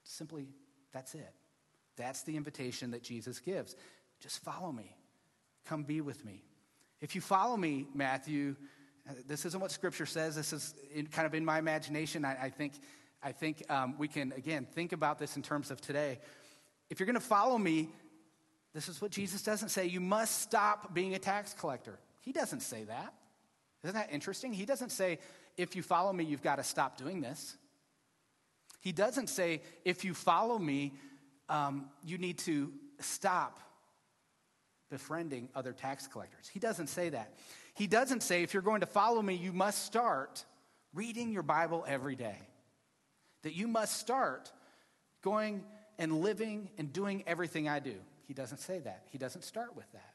Simply, 0.03 0.47
that's 0.91 1.15
it. 1.15 1.33
That's 2.01 2.23
the 2.23 2.35
invitation 2.35 2.91
that 2.91 3.03
Jesus 3.03 3.39
gives. 3.39 3.75
Just 4.19 4.43
follow 4.43 4.71
me. 4.71 4.95
Come 5.65 5.83
be 5.83 6.01
with 6.01 6.25
me. 6.25 6.43
If 6.99 7.15
you 7.15 7.21
follow 7.21 7.55
me, 7.55 7.87
Matthew, 7.93 8.55
this 9.27 9.45
isn't 9.45 9.59
what 9.59 9.71
Scripture 9.71 10.05
says. 10.05 10.35
This 10.35 10.53
is 10.53 10.75
in, 10.93 11.07
kind 11.07 11.25
of 11.25 11.33
in 11.33 11.45
my 11.45 11.59
imagination. 11.59 12.25
I, 12.25 12.37
I 12.43 12.49
think, 12.49 12.73
I 13.23 13.31
think 13.31 13.63
um, 13.69 13.95
we 13.97 14.07
can, 14.07 14.31
again, 14.35 14.67
think 14.71 14.91
about 14.91 15.19
this 15.19 15.35
in 15.35 15.41
terms 15.41 15.71
of 15.71 15.81
today 15.81 16.19
if 16.91 16.99
you're 16.99 17.07
going 17.07 17.13
to 17.13 17.21
follow 17.21 17.57
me, 17.57 17.87
this 18.73 18.89
is 18.89 19.01
what 19.01 19.11
Jesus 19.11 19.41
doesn't 19.41 19.69
say. 19.69 19.85
You 19.85 20.01
must 20.01 20.41
stop 20.41 20.93
being 20.93 21.15
a 21.15 21.19
tax 21.19 21.55
collector. 21.57 21.97
He 22.19 22.33
doesn't 22.33 22.59
say 22.59 22.83
that. 22.83 23.13
Isn't 23.83 23.95
that 23.95 24.11
interesting? 24.11 24.51
He 24.51 24.65
doesn't 24.65 24.91
say, 24.91 25.17
if 25.55 25.73
you 25.73 25.83
follow 25.83 26.11
me, 26.11 26.25
you've 26.25 26.43
got 26.43 26.57
to 26.57 26.63
stop 26.63 26.97
doing 26.97 27.21
this. 27.21 27.55
He 28.81 28.91
doesn't 28.91 29.27
say, 29.27 29.61
if 29.85 30.03
you 30.03 30.13
follow 30.13 30.59
me, 30.59 30.93
um, 31.51 31.85
you 32.03 32.17
need 32.17 32.37
to 32.39 32.71
stop 32.99 33.59
befriending 34.89 35.49
other 35.53 35.73
tax 35.73 36.07
collectors. 36.07 36.47
He 36.47 36.59
doesn't 36.59 36.87
say 36.87 37.09
that. 37.09 37.33
He 37.73 37.87
doesn't 37.87 38.23
say, 38.23 38.41
if 38.41 38.53
you're 38.53 38.63
going 38.63 38.81
to 38.81 38.87
follow 38.87 39.21
me, 39.21 39.35
you 39.35 39.51
must 39.51 39.85
start 39.85 40.45
reading 40.93 41.31
your 41.31 41.43
Bible 41.43 41.85
every 41.87 42.15
day. 42.15 42.37
That 43.43 43.53
you 43.53 43.67
must 43.67 43.97
start 43.97 44.51
going 45.21 45.63
and 45.99 46.21
living 46.21 46.69
and 46.77 46.91
doing 46.91 47.23
everything 47.27 47.67
I 47.67 47.79
do. 47.79 47.95
He 48.27 48.33
doesn't 48.33 48.59
say 48.59 48.79
that. 48.79 49.03
He 49.09 49.17
doesn't 49.17 49.43
start 49.43 49.75
with 49.75 49.91
that. 49.91 50.13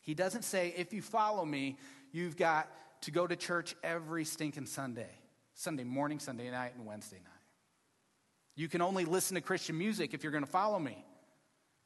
He 0.00 0.14
doesn't 0.14 0.42
say, 0.42 0.72
if 0.76 0.92
you 0.92 1.02
follow 1.02 1.44
me, 1.44 1.76
you've 2.12 2.36
got 2.36 2.68
to 3.02 3.10
go 3.10 3.26
to 3.26 3.36
church 3.36 3.74
every 3.82 4.24
stinking 4.24 4.66
Sunday 4.66 5.10
Sunday 5.58 5.84
morning, 5.84 6.18
Sunday 6.18 6.50
night, 6.50 6.72
and 6.76 6.84
Wednesday 6.84 7.16
night. 7.16 7.35
You 8.56 8.68
can 8.68 8.80
only 8.80 9.04
listen 9.04 9.34
to 9.34 9.40
Christian 9.40 9.78
music 9.78 10.14
if 10.14 10.22
you're 10.22 10.32
going 10.32 10.44
to 10.44 10.50
follow 10.50 10.78
me. 10.78 11.04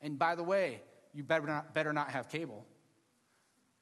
And 0.00 0.18
by 0.18 0.36
the 0.36 0.44
way, 0.44 0.80
you 1.12 1.22
better 1.22 1.46
not, 1.46 1.74
better 1.74 1.92
not 1.92 2.10
have 2.10 2.28
cable. 2.28 2.64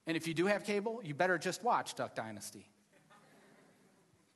And 0.07 0.17
if 0.17 0.27
you 0.27 0.35
do 0.35 0.47
have 0.47 0.65
cable, 0.65 1.01
you 1.05 1.15
better 1.15 1.37
just 1.37 1.63
watch 1.63 1.95
Duck 1.95 2.15
Dynasty 2.15 2.67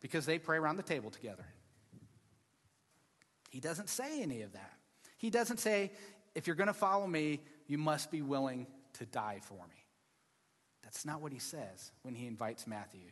because 0.01 0.27
they 0.27 0.39
pray 0.39 0.59
around 0.59 0.77
the 0.77 0.83
table 0.83 1.11
together. 1.11 1.47
He 3.51 3.59
doesn't 3.59 3.89
say 3.89 4.23
any 4.23 4.43
of 4.43 4.53
that. 4.53 4.73
He 5.17 5.31
doesn't 5.31 5.59
say, 5.59 5.93
if 6.35 6.47
you're 6.47 6.57
going 6.57 6.69
to 6.69 6.75
follow 6.75 7.07
me, 7.07 7.41
you 7.67 7.79
must 7.79 8.11
be 8.11 8.21
willing 8.21 8.67
to 8.95 9.07
die 9.07 9.41
for 9.43 9.55
me. 9.55 9.87
That's 10.83 11.07
not 11.07 11.23
what 11.23 11.33
he 11.33 11.39
says 11.39 11.93
when 12.03 12.15
he 12.15 12.27
invites 12.27 12.67
Matthew 12.67 13.09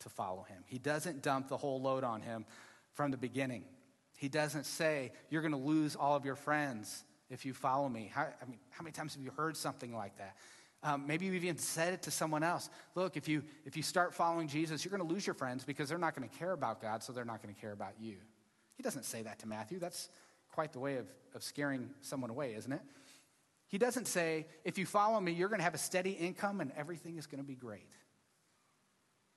to 0.00 0.08
follow 0.08 0.42
him. 0.42 0.62
He 0.66 0.78
doesn't 0.78 1.22
dump 1.22 1.48
the 1.48 1.56
whole 1.56 1.80
load 1.80 2.04
on 2.04 2.22
him 2.22 2.44
from 2.92 3.10
the 3.10 3.16
beginning. 3.16 3.64
He 4.20 4.28
doesn't 4.28 4.64
say, 4.64 5.12
you're 5.30 5.42
going 5.42 5.52
to 5.52 5.58
lose 5.58 5.96
all 5.96 6.14
of 6.14 6.24
your 6.24 6.36
friends 6.36 7.04
if 7.28 7.44
you 7.44 7.52
follow 7.52 7.88
me. 7.88 8.10
How, 8.14 8.22
I 8.22 8.44
mean, 8.46 8.60
how 8.70 8.84
many 8.84 8.92
times 8.92 9.14
have 9.14 9.22
you 9.22 9.32
heard 9.36 9.56
something 9.56 9.94
like 9.94 10.16
that? 10.18 10.36
Um, 10.82 11.06
maybe 11.06 11.26
you've 11.26 11.42
even 11.42 11.58
said 11.58 11.92
it 11.92 12.02
to 12.02 12.10
someone 12.10 12.42
else. 12.42 12.70
Look, 12.94 13.16
if 13.16 13.28
you, 13.28 13.42
if 13.66 13.76
you 13.76 13.82
start 13.82 14.14
following 14.14 14.48
Jesus, 14.48 14.84
you're 14.84 14.96
going 14.96 15.06
to 15.06 15.14
lose 15.14 15.26
your 15.26 15.34
friends 15.34 15.64
because 15.64 15.88
they're 15.88 15.98
not 15.98 16.16
going 16.16 16.28
to 16.28 16.38
care 16.38 16.52
about 16.52 16.80
God, 16.80 17.02
so 17.02 17.12
they're 17.12 17.24
not 17.24 17.42
going 17.42 17.54
to 17.54 17.60
care 17.60 17.72
about 17.72 17.94
you. 18.00 18.16
He 18.76 18.82
doesn't 18.82 19.04
say 19.04 19.22
that 19.22 19.40
to 19.40 19.48
Matthew. 19.48 19.78
That's, 19.78 20.08
quite 20.52 20.72
the 20.72 20.80
way 20.80 20.96
of, 20.96 21.06
of 21.34 21.42
scaring 21.42 21.90
someone 22.00 22.30
away, 22.30 22.54
isn't 22.54 22.72
it? 22.72 22.82
He 23.68 23.78
doesn't 23.78 24.06
say, 24.06 24.46
if 24.64 24.78
you 24.78 24.86
follow 24.86 25.20
me, 25.20 25.32
you're 25.32 25.48
going 25.48 25.60
to 25.60 25.64
have 25.64 25.74
a 25.74 25.78
steady 25.78 26.10
income 26.10 26.60
and 26.60 26.72
everything 26.76 27.16
is 27.18 27.26
going 27.26 27.42
to 27.42 27.46
be 27.46 27.54
great. 27.54 27.86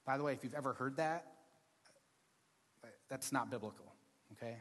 By 0.05 0.17
the 0.17 0.23
way, 0.23 0.33
if 0.33 0.43
you've 0.43 0.55
ever 0.55 0.73
heard 0.73 0.97
that, 0.97 1.27
that's 3.09 3.31
not 3.31 3.51
biblical, 3.51 3.92
okay? 4.43 4.57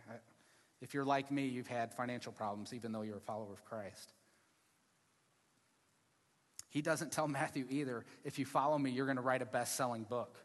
If 0.80 0.94
you're 0.94 1.04
like 1.04 1.30
me, 1.30 1.46
you've 1.46 1.68
had 1.68 1.94
financial 1.94 2.32
problems 2.32 2.72
even 2.74 2.92
though 2.92 3.02
you're 3.02 3.18
a 3.18 3.20
follower 3.20 3.52
of 3.52 3.64
Christ. 3.64 4.12
He 6.70 6.82
doesn't 6.82 7.12
tell 7.12 7.28
Matthew 7.40 7.66
either, 7.68 8.04
if 8.24 8.38
you 8.38 8.46
follow 8.46 8.78
me, 8.78 8.90
you're 8.90 9.06
going 9.06 9.16
to 9.16 9.22
write 9.22 9.42
a 9.42 9.46
best 9.46 9.76
selling 9.76 10.04
book. 10.04 10.38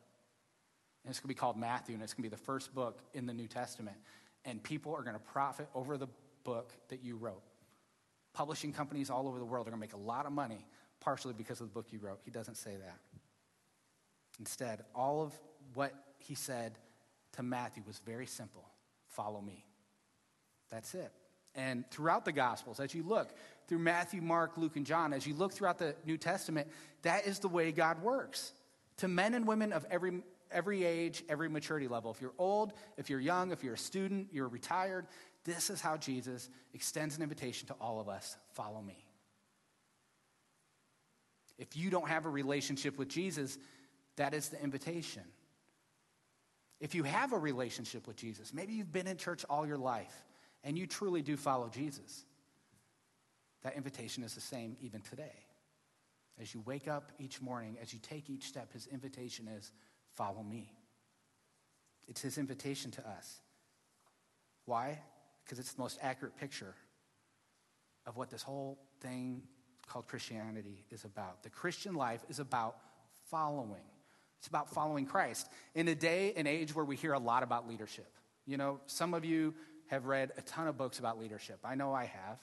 And 1.03 1.11
it's 1.11 1.19
going 1.19 1.29
to 1.29 1.35
be 1.35 1.39
called 1.39 1.55
Matthew, 1.55 1.93
and 1.93 2.03
it's 2.03 2.13
going 2.13 2.23
to 2.23 2.29
be 2.29 2.35
the 2.35 2.43
first 2.43 2.75
book 2.75 2.99
in 3.13 3.25
the 3.25 3.33
New 3.33 3.47
Testament 3.47 3.95
and 4.47 4.63
people 4.63 4.95
are 4.95 5.03
going 5.03 5.13
to 5.13 5.19
profit 5.19 5.67
over 5.75 5.97
the 5.97 6.07
book 6.43 6.71
that 6.87 7.03
you 7.03 7.17
wrote. 7.17 7.43
Publishing 8.33 8.71
companies 8.71 9.09
all 9.09 9.27
over 9.27 9.37
the 9.37 9.45
world 9.45 9.67
are 9.67 9.71
going 9.71 9.79
to 9.79 9.85
make 9.85 9.93
a 9.93 10.07
lot 10.07 10.25
of 10.25 10.31
money, 10.31 10.65
partially 11.01 11.33
because 11.33 11.59
of 11.59 11.67
the 11.67 11.73
book 11.73 11.87
you 11.91 11.99
wrote. 11.99 12.19
He 12.23 12.31
doesn't 12.31 12.55
say 12.55 12.75
that. 12.77 12.97
Instead, 14.39 14.83
all 14.95 15.21
of 15.21 15.33
what 15.73 15.93
he 16.17 16.33
said 16.33 16.79
to 17.33 17.43
Matthew 17.43 17.83
was 17.85 17.99
very 17.99 18.25
simple 18.25 18.65
follow 19.17 19.41
me. 19.41 19.65
That's 20.69 20.95
it. 20.95 21.11
And 21.55 21.83
throughout 21.91 22.23
the 22.23 22.31
Gospels, 22.31 22.79
as 22.79 22.93
you 22.93 23.03
look 23.03 23.29
through 23.67 23.79
Matthew, 23.79 24.21
Mark, 24.21 24.57
Luke, 24.57 24.77
and 24.77 24.85
John, 24.85 25.11
as 25.11 25.27
you 25.27 25.33
look 25.33 25.51
throughout 25.51 25.79
the 25.79 25.95
New 26.05 26.17
Testament, 26.17 26.69
that 27.01 27.27
is 27.27 27.39
the 27.39 27.49
way 27.49 27.71
God 27.71 28.01
works. 28.01 28.53
To 28.97 29.09
men 29.09 29.33
and 29.33 29.45
women 29.45 29.73
of 29.73 29.85
every 29.91 30.21
every 30.49 30.85
age, 30.85 31.25
every 31.27 31.49
maturity 31.49 31.89
level. 31.89 32.09
If 32.09 32.21
you're 32.21 32.33
old, 32.37 32.71
if 32.95 33.09
you're 33.09 33.19
young, 33.19 33.51
if 33.51 33.65
you're 33.65 33.73
a 33.73 33.77
student, 33.77 34.29
you're 34.31 34.47
retired, 34.47 35.05
This 35.47 35.69
is 35.69 35.79
how 35.79 35.95
Jesus 35.95 36.49
extends 36.73 37.15
an 37.15 37.23
invitation 37.23 37.69
to 37.69 37.73
all 37.79 38.01
of 38.01 38.09
us 38.09 38.35
follow 38.51 38.81
me. 38.81 39.07
If 41.57 41.77
you 41.77 41.89
don't 41.89 42.09
have 42.09 42.25
a 42.25 42.29
relationship 42.29 42.97
with 42.97 43.07
Jesus, 43.07 43.57
that 44.17 44.33
is 44.33 44.49
the 44.49 44.61
invitation. 44.61 45.23
If 46.79 46.93
you 46.93 47.03
have 47.03 47.33
a 47.33 47.37
relationship 47.37 48.07
with 48.07 48.15
Jesus, 48.15 48.53
maybe 48.53 48.73
you've 48.73 48.91
been 48.91 49.07
in 49.07 49.17
church 49.17 49.43
all 49.49 49.65
your 49.65 49.77
life 49.77 50.23
and 50.63 50.77
you 50.77 50.85
truly 50.85 51.21
do 51.21 51.35
follow 51.37 51.69
Jesus, 51.69 52.25
that 53.63 53.75
invitation 53.75 54.23
is 54.23 54.35
the 54.35 54.41
same 54.41 54.77
even 54.81 55.01
today. 55.01 55.45
As 56.39 56.53
you 56.53 56.61
wake 56.65 56.87
up 56.87 57.11
each 57.17 57.41
morning, 57.41 57.77
as 57.81 57.93
you 57.93 57.99
take 58.01 58.29
each 58.29 58.43
step, 58.43 58.71
his 58.73 58.85
invitation 58.87 59.47
is 59.47 59.71
follow 60.15 60.43
me. 60.43 60.71
It's 62.07 62.21
his 62.21 62.37
invitation 62.37 62.91
to 62.91 63.07
us. 63.07 63.39
Why? 64.65 64.99
Because 65.43 65.59
it's 65.59 65.73
the 65.73 65.81
most 65.81 65.97
accurate 66.01 66.37
picture 66.37 66.75
of 68.05 68.17
what 68.17 68.29
this 68.29 68.43
whole 68.43 68.77
thing 69.01 69.41
called 69.87 70.07
Christianity 70.07 70.85
is 70.91 71.05
about. 71.05 71.43
The 71.43 71.49
Christian 71.49 71.95
life 71.95 72.23
is 72.29 72.39
about 72.39 72.77
following. 73.29 73.83
It's 74.39 74.47
about 74.47 74.69
following 74.69 75.05
Christ. 75.05 75.47
In 75.75 75.87
a 75.87 75.95
day 75.95 76.33
and 76.35 76.47
age 76.47 76.75
where 76.75 76.85
we 76.85 76.95
hear 76.95 77.13
a 77.13 77.19
lot 77.19 77.43
about 77.43 77.67
leadership, 77.67 78.11
you 78.45 78.57
know, 78.57 78.79
some 78.85 79.13
of 79.13 79.25
you 79.25 79.53
have 79.87 80.05
read 80.05 80.31
a 80.37 80.41
ton 80.41 80.67
of 80.67 80.77
books 80.77 80.99
about 80.99 81.19
leadership. 81.19 81.59
I 81.63 81.75
know 81.75 81.93
I 81.93 82.05
have. 82.05 82.39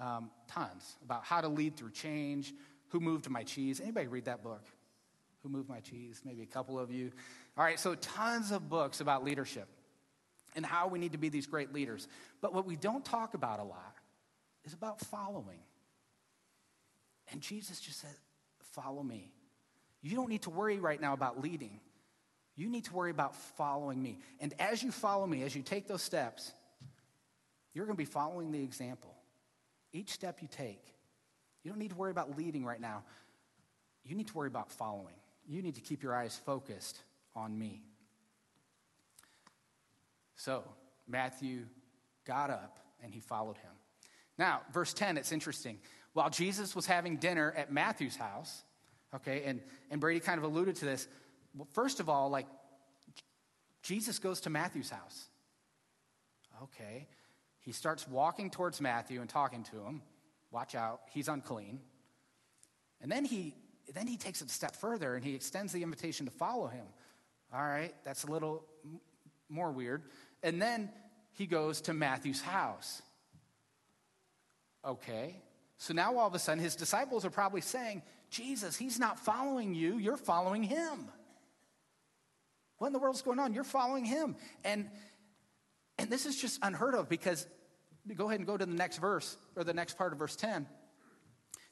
Um, 0.00 0.30
tons 0.48 0.96
about 1.04 1.24
how 1.24 1.42
to 1.42 1.48
lead 1.48 1.76
through 1.76 1.90
change. 1.90 2.52
Who 2.88 3.00
moved 3.00 3.28
my 3.28 3.42
cheese? 3.42 3.80
Anybody 3.80 4.06
read 4.06 4.24
that 4.24 4.42
book? 4.42 4.64
Who 5.42 5.48
moved 5.48 5.68
my 5.68 5.80
cheese? 5.80 6.22
Maybe 6.24 6.42
a 6.42 6.46
couple 6.46 6.78
of 6.78 6.90
you. 6.90 7.12
All 7.56 7.64
right, 7.64 7.78
so 7.78 7.94
tons 7.94 8.52
of 8.52 8.68
books 8.70 9.00
about 9.00 9.22
leadership 9.24 9.68
and 10.54 10.64
how 10.64 10.88
we 10.88 10.98
need 10.98 11.12
to 11.12 11.18
be 11.18 11.28
these 11.28 11.46
great 11.46 11.72
leaders. 11.72 12.08
But 12.40 12.54
what 12.54 12.66
we 12.66 12.76
don't 12.76 13.04
talk 13.04 13.34
about 13.34 13.60
a 13.60 13.64
lot 13.64 13.94
is 14.64 14.72
about 14.72 15.00
following. 15.00 15.60
And 17.30 17.40
Jesus 17.40 17.80
just 17.80 18.00
said, 18.00 18.14
Follow 18.72 19.02
me. 19.02 19.30
You 20.02 20.16
don't 20.16 20.28
need 20.28 20.42
to 20.42 20.50
worry 20.50 20.78
right 20.78 21.00
now 21.00 21.12
about 21.12 21.40
leading. 21.40 21.80
You 22.56 22.68
need 22.68 22.84
to 22.84 22.92
worry 22.92 23.10
about 23.10 23.34
following 23.34 24.02
me. 24.02 24.18
And 24.40 24.52
as 24.58 24.82
you 24.82 24.90
follow 24.90 25.26
me, 25.26 25.42
as 25.42 25.54
you 25.54 25.62
take 25.62 25.86
those 25.86 26.02
steps, 26.02 26.52
you're 27.72 27.86
going 27.86 27.96
to 27.96 28.00
be 28.00 28.04
following 28.04 28.52
the 28.52 28.62
example. 28.62 29.14
Each 29.92 30.10
step 30.10 30.42
you 30.42 30.48
take, 30.50 30.82
you 31.62 31.70
don't 31.70 31.78
need 31.78 31.90
to 31.90 31.96
worry 31.96 32.10
about 32.10 32.36
leading 32.36 32.64
right 32.64 32.80
now. 32.80 33.04
You 34.04 34.16
need 34.16 34.26
to 34.28 34.34
worry 34.34 34.48
about 34.48 34.70
following. 34.70 35.14
You 35.46 35.62
need 35.62 35.76
to 35.76 35.80
keep 35.80 36.02
your 36.02 36.14
eyes 36.14 36.40
focused 36.44 36.98
on 37.34 37.56
me. 37.56 37.82
So, 40.34 40.64
Matthew 41.06 41.66
got 42.24 42.50
up 42.50 42.78
and 43.02 43.14
he 43.14 43.20
followed 43.20 43.58
him. 43.58 43.70
Now, 44.38 44.62
verse 44.72 44.92
10, 44.92 45.18
it's 45.18 45.30
interesting 45.30 45.78
while 46.14 46.30
Jesus 46.30 46.74
was 46.74 46.86
having 46.86 47.16
dinner 47.16 47.52
at 47.56 47.72
Matthew's 47.72 48.16
house, 48.16 48.64
okay, 49.14 49.42
and, 49.44 49.60
and 49.90 50.00
Brady 50.00 50.20
kind 50.20 50.38
of 50.38 50.44
alluded 50.44 50.76
to 50.76 50.84
this. 50.84 51.08
First 51.72 52.00
of 52.00 52.08
all, 52.08 52.30
like, 52.30 52.46
Jesus 53.82 54.18
goes 54.18 54.40
to 54.42 54.50
Matthew's 54.50 54.90
house. 54.90 55.26
Okay. 56.62 57.06
He 57.60 57.72
starts 57.72 58.06
walking 58.08 58.50
towards 58.50 58.80
Matthew 58.80 59.20
and 59.20 59.28
talking 59.28 59.64
to 59.64 59.76
him. 59.84 60.02
Watch 60.50 60.74
out, 60.74 61.00
he's 61.12 61.28
unclean. 61.28 61.80
And 63.00 63.10
then 63.10 63.24
he 63.24 63.54
then 63.94 64.06
he 64.06 64.16
takes 64.16 64.40
it 64.40 64.48
a 64.48 64.52
step 64.52 64.76
further 64.76 65.16
and 65.16 65.24
he 65.24 65.34
extends 65.34 65.72
the 65.72 65.82
invitation 65.82 66.26
to 66.26 66.32
follow 66.32 66.68
him. 66.68 66.84
All 67.52 67.60
right, 67.60 67.92
that's 68.04 68.24
a 68.24 68.30
little 68.30 68.64
more 69.48 69.72
weird. 69.72 70.02
And 70.42 70.62
then 70.62 70.90
he 71.32 71.46
goes 71.46 71.80
to 71.82 71.92
Matthew's 71.92 72.40
house. 72.40 73.02
Okay. 74.84 75.36
So 75.78 75.92
now 75.94 76.16
all 76.16 76.26
of 76.26 76.34
a 76.34 76.38
sudden, 76.38 76.62
his 76.62 76.76
disciples 76.76 77.24
are 77.24 77.30
probably 77.30 77.60
saying, 77.60 78.02
Jesus, 78.32 78.76
he's 78.76 78.98
not 78.98 79.20
following 79.20 79.74
you, 79.74 79.98
you're 79.98 80.16
following 80.16 80.62
him. 80.62 81.06
What 82.78 82.86
in 82.86 82.94
the 82.94 82.98
world's 82.98 83.20
going 83.20 83.38
on? 83.38 83.52
You're 83.52 83.62
following 83.62 84.06
him. 84.06 84.36
And, 84.64 84.88
and 85.98 86.08
this 86.08 86.24
is 86.24 86.40
just 86.40 86.58
unheard 86.62 86.94
of 86.94 87.10
because, 87.10 87.46
go 88.16 88.28
ahead 88.28 88.40
and 88.40 88.46
go 88.46 88.56
to 88.56 88.64
the 88.64 88.74
next 88.74 88.98
verse, 88.98 89.36
or 89.54 89.64
the 89.64 89.74
next 89.74 89.98
part 89.98 90.14
of 90.14 90.18
verse 90.18 90.34
10. 90.34 90.66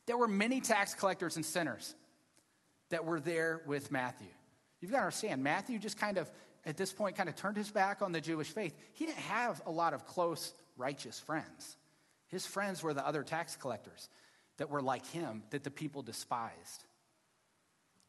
There 0.07 0.19
were 0.19 0.29
many 0.29 0.61
tax 0.61 0.95
collectors 0.95 1.37
and 1.37 1.47
sinners 1.47 1.95
that 2.91 3.07
were 3.07 3.21
there 3.21 3.63
with 3.67 3.91
Matthew. 3.91 4.29
You've 4.81 4.91
got 4.91 4.99
to 4.99 5.05
understand, 5.05 5.43
Matthew 5.43 5.79
just 5.79 5.99
kind 5.99 6.19
of, 6.19 6.31
at 6.67 6.77
this 6.77 6.93
point, 6.93 7.17
kind 7.17 7.31
of 7.31 7.37
turned 7.37 7.57
his 7.57 7.71
back 7.71 8.03
on 8.03 8.13
the 8.13 8.21
Jewish 8.21 8.49
faith. 8.49 8.77
He 8.93 9.07
didn't 9.07 9.19
have 9.19 9.63
a 9.65 9.71
lot 9.71 9.95
of 9.95 10.07
close, 10.07 10.53
righteous 10.77 11.19
friends. 11.19 11.77
His 12.29 12.45
friends 12.45 12.83
were 12.83 12.93
the 12.93 13.07
other 13.07 13.23
tax 13.23 13.57
collectors 13.57 14.11
that 14.61 14.69
were 14.69 14.83
like 14.83 15.07
him, 15.07 15.43
that 15.51 15.65
the 15.65 15.71
people 15.71 16.03
despised. 16.03 16.85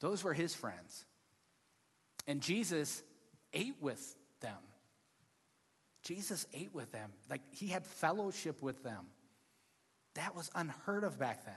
Those 0.01 0.21
were 0.21 0.33
his 0.33 0.53
friends. 0.53 1.05
And 2.27 2.41
Jesus 2.41 3.01
ate 3.53 3.75
with 3.79 4.15
them. 4.41 4.57
Jesus 6.03 6.45
ate 6.53 6.75
with 6.75 6.91
them. 6.91 7.09
Like 7.29 7.39
he 7.51 7.67
had 7.67 7.85
fellowship 7.85 8.61
with 8.61 8.83
them. 8.83 9.05
That 10.15 10.35
was 10.35 10.51
unheard 10.53 11.05
of 11.05 11.17
back 11.17 11.45
then. 11.45 11.53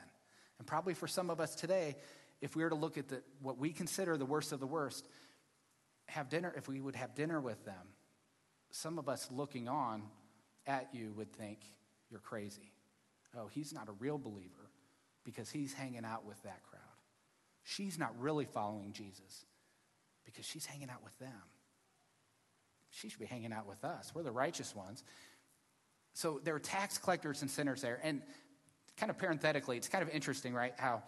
And 0.60 0.66
probably 0.66 0.94
for 0.94 1.08
some 1.08 1.28
of 1.28 1.40
us 1.40 1.56
today, 1.56 1.96
if 2.40 2.54
we 2.54 2.62
were 2.62 2.70
to 2.70 2.76
look 2.76 2.96
at 2.96 3.08
the, 3.08 3.20
what 3.42 3.58
we 3.58 3.72
consider 3.72 4.16
the 4.16 4.24
worst 4.24 4.52
of 4.52 4.60
the 4.60 4.66
worst, 4.66 5.08
have 6.06 6.28
dinner, 6.28 6.54
if 6.56 6.68
we 6.68 6.80
would 6.80 6.94
have 6.94 7.16
dinner 7.16 7.40
with 7.40 7.64
them, 7.64 7.88
some 8.70 9.00
of 9.00 9.08
us 9.08 9.28
looking 9.32 9.66
on 9.66 10.04
at 10.68 10.90
you 10.92 11.12
would 11.16 11.32
think, 11.32 11.58
you're 12.12 12.20
crazy. 12.20 12.70
Oh, 13.36 13.48
he's 13.48 13.72
not 13.72 13.88
a 13.88 13.92
real 13.98 14.18
believer 14.18 14.70
because 15.24 15.50
he's 15.50 15.72
hanging 15.72 16.04
out 16.04 16.24
with 16.24 16.42
that 16.42 16.62
crowd. 16.70 16.80
She's 17.62 17.98
not 17.98 18.12
really 18.20 18.44
following 18.44 18.92
Jesus 18.92 19.46
because 20.24 20.44
she's 20.44 20.66
hanging 20.66 20.90
out 20.90 21.02
with 21.02 21.18
them. 21.18 21.42
She 22.90 23.08
should 23.08 23.20
be 23.20 23.26
hanging 23.26 23.52
out 23.52 23.66
with 23.66 23.84
us. 23.84 24.12
We're 24.14 24.22
the 24.22 24.30
righteous 24.30 24.74
ones. 24.74 25.02
So 26.12 26.40
there 26.44 26.54
are 26.54 26.60
tax 26.60 26.98
collectors 26.98 27.42
and 27.42 27.50
sinners 27.50 27.82
there. 27.82 27.98
And 28.02 28.22
kind 28.96 29.10
of 29.10 29.18
parenthetically, 29.18 29.76
it's 29.76 29.88
kind 29.88 30.02
of 30.02 30.10
interesting, 30.10 30.54
right? 30.54 30.72
How 30.76 31.02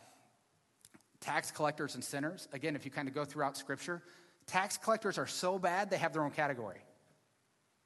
tax 1.21 1.51
collectors 1.51 1.95
and 1.95 2.03
sinners, 2.03 2.49
again, 2.53 2.75
if 2.75 2.85
you 2.85 2.91
kind 2.91 3.07
of 3.07 3.15
go 3.15 3.25
throughout 3.25 3.57
Scripture, 3.57 4.03
tax 4.47 4.77
collectors 4.77 5.19
are 5.19 5.27
so 5.27 5.59
bad 5.59 5.91
they 5.91 5.97
have 5.99 6.13
their 6.13 6.25
own 6.25 6.33
category. 6.33 6.81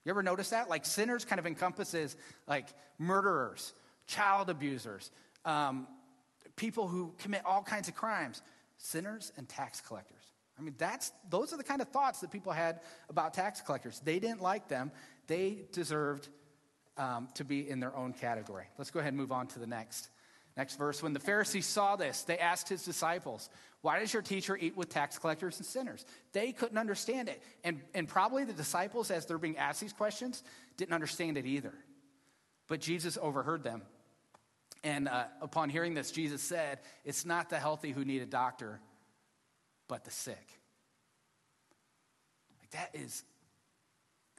You 0.05 0.11
ever 0.11 0.23
notice 0.23 0.51
that? 0.51 0.71
Like 0.71 0.87
sinners 0.87 1.25
kind 1.25 1.38
of 1.38 1.47
encompasses 1.47 2.16
like 2.47 2.69
murderers, 2.99 3.75
child 4.07 4.49
abusers, 4.49 5.11
um, 5.45 5.87
people 6.61 6.87
who 6.87 7.14
commit 7.18 7.40
all 7.46 7.62
kinds 7.62 7.88
of 7.88 7.94
crimes, 7.94 8.42
sinners 8.77 9.33
and 9.38 9.49
tax 9.49 9.81
collectors. 9.81 10.23
I 10.59 10.62
mean, 10.62 10.75
that's 10.77 11.11
those 11.31 11.55
are 11.55 11.57
the 11.57 11.64
kind 11.64 11.81
of 11.81 11.88
thoughts 11.88 12.20
that 12.20 12.31
people 12.31 12.53
had 12.53 12.81
about 13.09 13.33
tax 13.33 13.62
collectors. 13.62 13.99
They 14.05 14.18
didn't 14.18 14.42
like 14.42 14.68
them. 14.68 14.92
They 15.27 15.62
deserved 15.73 16.29
um, 16.99 17.29
to 17.35 17.44
be 17.44 17.68
in 17.68 17.81
their 17.81 17.96
own 17.96 18.12
category. 18.12 18.66
Let's 18.77 18.90
go 18.90 19.01
ahead 19.01 19.14
and 19.14 19.16
move 19.16 19.33
on 19.33 19.46
to 19.49 19.59
the 19.59 19.66
next. 19.66 20.11
Next 20.55 20.77
verse. 20.77 21.03
When 21.03 21.14
the 21.14 21.20
Pharisees 21.20 21.64
saw 21.64 21.96
this, 21.96 22.25
they 22.25 22.37
asked 22.37 22.68
his 22.68 22.85
disciples, 22.85 23.49
Why 23.81 23.99
does 23.99 24.12
your 24.12 24.20
teacher 24.20 24.55
eat 24.55 24.77
with 24.77 24.90
tax 24.90 25.18
collectors 25.18 25.57
and 25.57 25.64
sinners? 25.64 26.05
They 26.33 26.53
couldn't 26.53 26.77
understand 26.77 27.31
it. 27.31 27.42
And, 27.64 27.81
and 27.94 28.07
probably 28.07 28.44
the 28.44 28.53
disciples, 28.53 29.11
as 29.11 29.25
they're 29.25 29.38
being 29.38 29.57
asked 29.57 29.81
these 29.81 29.94
questions, 29.94 30.42
didn't 30.77 30.92
understand 30.92 31.38
it 31.38 31.46
either. 31.46 31.73
But 32.68 32.81
Jesus 32.81 33.16
overheard 33.23 33.62
them. 33.62 33.81
And 34.83 35.09
uh, 35.09 35.25
upon 35.40 35.69
hearing 35.69 35.95
this, 35.95 36.11
Jesus 36.11 36.43
said, 36.43 36.79
It's 37.05 37.27
not 37.27 37.51
the 37.51 37.59
healthy 37.59 37.93
who 37.93 38.05
need 38.05 38.23
a 38.23 38.27
doctor, 38.27 38.81
but 39.88 40.05
the 40.05 40.11
sick. 40.11 40.49
Like 42.61 42.71
that 42.71 42.90
is 42.95 43.25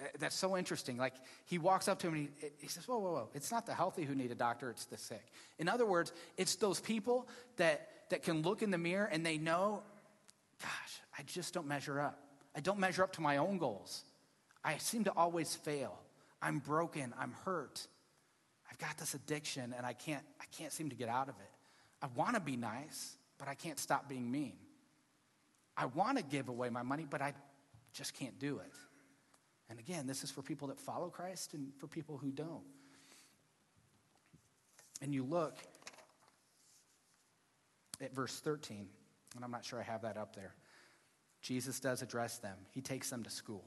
uh, 0.02 0.06
that's 0.20 0.36
so 0.36 0.58
interesting. 0.58 0.98
Like 0.98 1.14
he 1.46 1.58
walks 1.58 1.88
up 1.88 2.00
to 2.00 2.08
him 2.08 2.14
and 2.14 2.30
he, 2.40 2.48
he, 2.60 2.68
says, 2.68 2.88
Whoa, 2.88 2.98
whoa, 2.98 3.12
whoa. 3.12 3.30
It's 3.34 3.52
not 3.52 3.66
the 3.66 3.74
healthy 3.74 4.04
who 4.04 4.16
need 4.16 4.32
a 4.32 4.36
doctor, 4.36 4.70
it's 4.70 4.86
the 4.86 4.98
sick. 4.98 5.26
In 5.60 5.70
other 5.70 5.86
words, 5.86 6.12
it's 6.38 6.56
those 6.56 6.80
people 6.80 7.28
that, 7.58 7.90
that 8.10 8.24
can 8.24 8.42
look 8.42 8.62
in 8.62 8.72
the 8.72 8.78
mirror 8.78 9.06
and 9.12 9.26
they 9.26 9.38
know, 9.38 9.84
Gosh, 10.62 11.02
I 11.18 11.24
just 11.24 11.54
don't 11.54 11.68
measure 11.68 12.00
up. 12.00 12.20
I 12.56 12.60
don't 12.60 12.80
measure 12.80 13.04
up 13.04 13.14
to 13.14 13.22
my 13.22 13.38
own 13.38 13.58
goals. 13.58 14.04
I 14.64 14.78
seem 14.78 15.06
to 15.06 15.12
always 15.12 15.56
fail. 15.56 16.00
I'm 16.42 16.60
broken. 16.60 17.14
I'm 17.20 17.34
hurt. 17.46 17.88
I've 18.72 18.80
got 18.80 18.98
this 18.98 19.14
addiction 19.14 19.74
and 19.78 19.86
I 19.86 19.94
can't, 19.94 20.24
I 20.40 20.46
can't 20.58 20.72
seem 20.72 20.90
to 20.90 20.96
get 20.96 21.10
out 21.10 21.28
of 21.28 21.36
it. 21.36 21.52
I 22.02 22.08
want 22.16 22.36
to 22.36 22.42
be 22.42 22.56
nice, 22.56 23.18
but 23.38 23.48
I 23.48 23.54
can't 23.54 23.78
stop 23.78 24.08
being 24.08 24.32
mean. 24.32 24.54
I 25.76 25.86
want 25.86 26.18
to 26.18 26.24
give 26.24 26.48
away 26.48 26.70
my 26.70 26.82
money, 26.82 27.06
but 27.10 27.22
I 27.22 27.34
just 27.94 28.14
can't 28.14 28.40
do 28.40 28.60
it. 28.60 28.72
And 29.70 29.80
again, 29.80 30.08
this 30.08 30.24
is 30.24 30.32
for 30.32 30.42
people 30.42 30.68
that 30.70 30.80
follow 30.80 31.10
Christ 31.10 31.54
and 31.54 31.72
for 31.78 31.88
people 31.88 32.18
who 32.18 32.32
don't. 32.32 32.64
And 35.02 35.14
you 35.14 35.24
look 35.24 35.58
at 38.02 38.14
verse 38.14 38.40
13, 38.40 38.88
and 39.36 39.44
I'm 39.44 39.52
not 39.52 39.66
sure 39.66 39.80
I 39.80 39.84
have 39.84 40.02
that 40.04 40.18
up 40.18 40.36
there. 40.36 40.56
Jesus 41.42 41.80
does 41.80 42.02
address 42.02 42.38
them, 42.38 42.58
he 42.72 42.82
takes 42.82 43.10
them 43.10 43.24
to 43.24 43.30
school. 43.30 43.64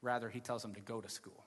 Rather, 0.00 0.28
he 0.28 0.40
tells 0.40 0.62
them 0.62 0.74
to 0.74 0.80
go 0.80 1.00
to 1.00 1.08
school. 1.08 1.44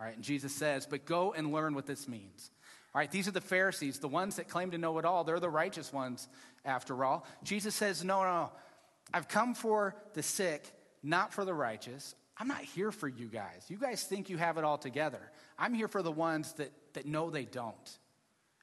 All 0.00 0.06
right, 0.06 0.14
and 0.14 0.24
Jesus 0.24 0.54
says, 0.54 0.86
But 0.86 1.04
go 1.04 1.32
and 1.32 1.52
learn 1.52 1.74
what 1.74 1.86
this 1.86 2.06
means. 2.08 2.50
All 2.94 3.00
right, 3.00 3.10
these 3.10 3.28
are 3.28 3.32
the 3.32 3.40
Pharisees, 3.40 3.98
the 3.98 4.08
ones 4.08 4.36
that 4.36 4.48
claim 4.48 4.70
to 4.70 4.78
know 4.78 4.98
it 4.98 5.04
all. 5.04 5.24
They're 5.24 5.40
the 5.40 5.50
righteous 5.50 5.92
ones, 5.92 6.28
after 6.64 7.04
all. 7.04 7.26
Jesus 7.42 7.74
says, 7.74 8.04
No, 8.04 8.22
no, 8.22 8.52
I've 9.12 9.28
come 9.28 9.54
for 9.54 9.96
the 10.14 10.22
sick, 10.22 10.70
not 11.02 11.32
for 11.32 11.44
the 11.44 11.54
righteous. 11.54 12.14
I'm 12.36 12.48
not 12.48 12.62
here 12.62 12.92
for 12.92 13.08
you 13.08 13.26
guys. 13.26 13.64
You 13.68 13.78
guys 13.78 14.04
think 14.04 14.30
you 14.30 14.36
have 14.36 14.58
it 14.58 14.64
all 14.64 14.78
together. 14.78 15.20
I'm 15.58 15.74
here 15.74 15.88
for 15.88 16.02
the 16.02 16.12
ones 16.12 16.52
that, 16.54 16.70
that 16.92 17.04
know 17.04 17.30
they 17.30 17.44
don't 17.44 17.98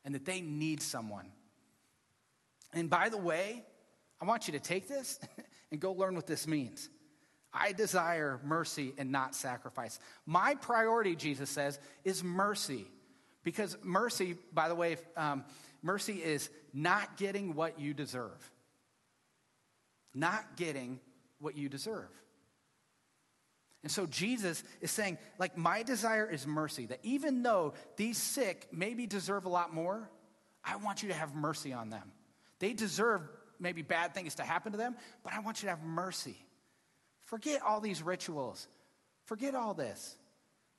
and 0.05 0.15
that 0.15 0.23
they 0.23 0.39
need 0.39 0.81
someone. 0.81 1.25
And 2.73 2.89
by 2.89 3.09
the 3.09 3.17
way, 3.17 3.63
I 4.21 4.25
want 4.25 4.47
you 4.47 4.53
to 4.53 4.59
take 4.59 4.87
this 4.87 5.19
and 5.71 5.81
go 5.81 5.91
learn 5.91 6.15
what 6.15 6.27
this 6.27 6.47
means. 6.47 6.89
I 7.55 7.71
desire 7.71 8.39
mercy 8.43 8.93
and 8.97 9.11
not 9.11 9.33
sacrifice. 9.33 9.99
My 10.25 10.55
priority, 10.55 11.15
Jesus 11.15 11.49
says, 11.49 11.79
is 12.03 12.23
mercy. 12.23 12.85
Because 13.43 13.77
mercy, 13.81 14.35
by 14.51 14.67
the 14.67 14.75
way, 14.75 14.97
um, 15.15 15.45
mercy 15.81 16.15
is 16.15 16.49
not 16.73 17.15
getting 17.15 17.55
what 17.55 17.79
you 17.79 17.93
deserve. 17.93 18.51
Not 20.13 20.57
getting 20.57 20.99
what 21.39 21.55
you 21.57 21.69
deserve. 21.69 22.09
And 23.83 23.91
so 23.91 24.07
Jesus 24.07 24.63
is 24.81 24.89
saying, 24.89 25.19
like, 25.37 25.57
my 25.57 25.83
desire 25.83 26.27
is 26.29 26.47
mercy, 26.47 26.87
that 26.87 26.99
even 27.03 27.43
though 27.43 27.75
these 27.97 28.17
sick 28.17 28.67
maybe 28.71 29.05
deserve 29.05 29.45
a 29.45 29.49
lot 29.49 29.73
more, 29.73 30.09
I 30.63 30.77
want 30.77 31.03
you 31.03 31.09
to 31.09 31.15
have 31.15 31.35
mercy 31.35 31.71
on 31.71 31.91
them. 31.91 32.11
They 32.59 32.73
deserve 32.73 33.21
maybe 33.59 33.83
bad 33.83 34.13
things 34.13 34.35
to 34.35 34.43
happen 34.43 34.71
to 34.71 34.77
them, 34.77 34.95
but 35.23 35.33
I 35.33 35.39
want 35.39 35.61
you 35.61 35.67
to 35.67 35.75
have 35.75 35.83
mercy. 35.83 36.35
Forget 37.25 37.61
all 37.61 37.81
these 37.81 38.01
rituals. 38.01 38.67
Forget 39.25 39.55
all 39.55 39.73
this. 39.73 40.15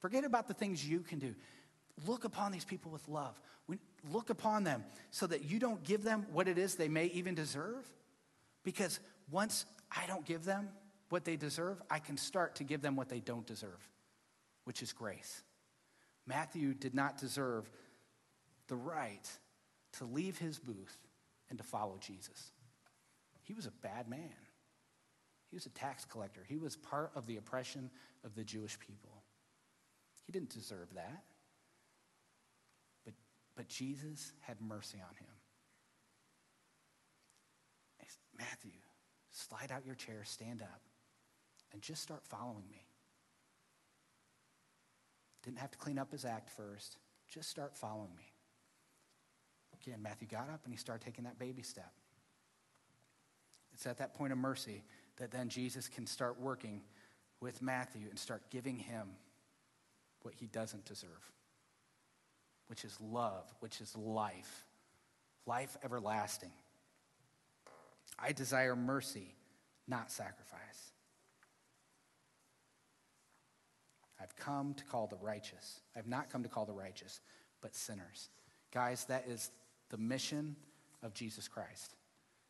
Forget 0.00 0.24
about 0.24 0.48
the 0.48 0.54
things 0.54 0.87
you 0.87 1.00
can 1.00 1.18
do. 1.18 1.35
Look 2.06 2.24
upon 2.24 2.52
these 2.52 2.64
people 2.64 2.90
with 2.90 3.06
love. 3.09 3.40
Look 4.11 4.30
upon 4.30 4.62
them 4.62 4.85
so 5.11 5.26
that 5.26 5.44
you 5.50 5.59
don't 5.59 5.82
give 5.82 6.04
them 6.04 6.26
what 6.32 6.46
it 6.46 6.59
is 6.59 6.76
they 6.76 6.88
may 6.88 7.06
even 7.06 7.35
deserve. 7.35 7.85
Because 8.62 9.00
once 9.30 9.64
I 9.90 10.06
don't 10.06 10.24
give 10.24 10.44
them 10.44 10.68
what 11.09 11.24
they 11.24 11.37
deserve, 11.37 11.82
I 11.90 11.98
can 11.98 12.16
start 12.16 12.56
to 12.56 12.64
give 12.64 12.82
them 12.82 12.94
what 12.94 13.09
they 13.09 13.20
don't 13.20 13.46
deserve, 13.46 13.88
which 14.64 14.82
is 14.82 14.92
grace. 14.92 15.42
Matthew 16.26 16.74
did 16.74 16.94
not 16.94 17.18
deserve 17.18 17.70
the 18.68 18.76
right 18.76 19.28
to 19.94 20.04
leave 20.04 20.38
his 20.38 20.59
booth 20.59 20.98
and 21.48 21.59
to 21.59 21.64
follow 21.64 21.96
Jesus. 22.00 22.52
He 23.42 23.54
was 23.54 23.66
a 23.66 23.72
bad 23.82 24.09
man. 24.09 24.35
He 25.50 25.56
was 25.56 25.66
a 25.66 25.70
tax 25.70 26.04
collector. 26.04 26.42
He 26.46 26.56
was 26.56 26.76
part 26.76 27.12
of 27.14 27.26
the 27.26 27.37
oppression 27.37 27.90
of 28.24 28.35
the 28.35 28.44
Jewish 28.44 28.78
people. 28.78 29.22
He 30.24 30.32
didn't 30.32 30.50
deserve 30.50 30.94
that. 30.94 31.24
But, 33.04 33.14
but 33.54 33.68
Jesus 33.68 34.32
had 34.40 34.61
mercy 34.61 34.98
on 34.98 35.14
him. 35.16 35.32
Matthew, 38.38 38.78
slide 39.30 39.72
out 39.72 39.87
your 39.87 39.94
chair, 39.94 40.22
stand 40.24 40.62
up, 40.62 40.80
and 41.72 41.80
just 41.80 42.02
start 42.02 42.22
following 42.24 42.64
me. 42.70 42.87
Didn't 45.42 45.59
have 45.59 45.70
to 45.70 45.78
clean 45.78 45.98
up 45.98 46.12
his 46.12 46.24
act 46.24 46.50
first. 46.50 46.96
Just 47.28 47.48
start 47.48 47.76
following 47.76 48.14
me. 48.16 48.32
Again, 49.80 50.02
Matthew 50.02 50.28
got 50.28 50.50
up 50.50 50.61
and 50.64 50.72
he 50.72 50.78
started 50.78 51.04
taking 51.04 51.24
that 51.24 51.38
baby 51.38 51.62
step. 51.62 51.92
It's 53.72 53.87
at 53.87 53.98
that 53.98 54.14
point 54.14 54.32
of 54.32 54.38
mercy 54.38 54.82
that 55.18 55.31
then 55.31 55.48
Jesus 55.48 55.88
can 55.88 56.07
start 56.07 56.40
working 56.40 56.83
with 57.40 57.62
Matthew 57.62 58.09
and 58.09 58.18
start 58.18 58.42
giving 58.50 58.79
him 58.79 59.09
what 60.22 60.35
he 60.35 60.46
doesn't 60.46 60.85
deserve, 60.85 61.31
which 62.68 62.85
is 62.85 62.96
love, 63.00 63.44
which 63.61 63.81
is 63.81 63.96
life, 63.96 64.64
life 65.46 65.76
everlasting. 65.85 66.52
I 68.18 68.33
desire 68.33 68.74
mercy, 68.74 69.35
not 69.87 70.11
sacrifice. 70.11 70.92
I've 74.20 74.35
come 74.37 74.74
to 74.74 74.85
call 74.85 75.07
the 75.07 75.16
righteous. 75.16 75.81
I've 75.94 76.07
not 76.07 76.31
come 76.31 76.42
to 76.42 76.48
call 76.48 76.64
the 76.64 76.72
righteous, 76.72 77.20
but 77.61 77.74
sinners. 77.74 78.31
Guys, 78.72 79.05
that 79.07 79.26
is 79.29 79.50
the 79.90 79.98
mission 79.98 80.57
of 81.02 81.14
Jesus 81.14 81.48
Christ, 81.48 81.94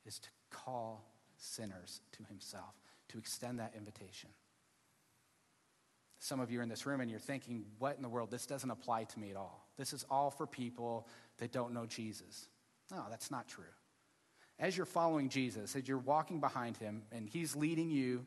is 0.07 0.18
to 0.20 0.29
call 0.50 1.05
sinners 1.37 2.01
to 2.12 2.22
himself, 2.25 2.75
to 3.09 3.18
extend 3.18 3.59
that 3.59 3.75
invitation. 3.77 4.31
Some 6.18 6.40
of 6.40 6.51
you 6.51 6.61
are 6.61 6.62
in 6.62 6.68
this 6.68 6.87
room 6.87 7.01
and 7.01 7.11
you're 7.11 7.20
thinking, 7.20 7.64
what 7.79 7.96
in 7.96 8.03
the 8.03 8.09
world? 8.09 8.31
This 8.31 8.46
doesn't 8.46 8.70
apply 8.70 9.05
to 9.05 9.18
me 9.18 9.31
at 9.31 9.37
all. 9.37 9.68
This 9.77 9.92
is 9.92 10.05
all 10.11 10.31
for 10.31 10.46
people 10.46 11.07
that 11.38 11.53
don't 11.53 11.72
know 11.72 11.87
Jesus. 11.87 12.49
No, 12.90 13.05
that's 13.11 13.31
not 13.31 13.46
true. 13.49 13.64
As 14.59 14.77
you're 14.77 14.87
following 14.87 15.29
Jesus, 15.29 15.77
as 15.77 15.87
you're 15.87 15.99
walking 15.99 16.40
behind 16.40 16.79
him 16.79 17.03
and 17.12 17.29
he's 17.29 17.55
leading 17.55 17.90
you, 17.90 18.25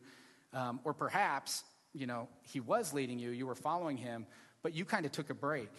um, 0.53 0.79
or 0.83 0.93
perhaps, 0.93 1.63
you 1.93 2.05
know, 2.05 2.27
he 2.43 2.59
was 2.59 2.93
leading 2.93 3.17
you, 3.17 3.31
you 3.31 3.47
were 3.47 3.55
following 3.55 3.97
him, 3.97 4.27
but 4.61 4.75
you 4.75 4.85
kind 4.85 5.05
of 5.05 5.11
took 5.11 5.29
a 5.29 5.33
break. 5.33 5.71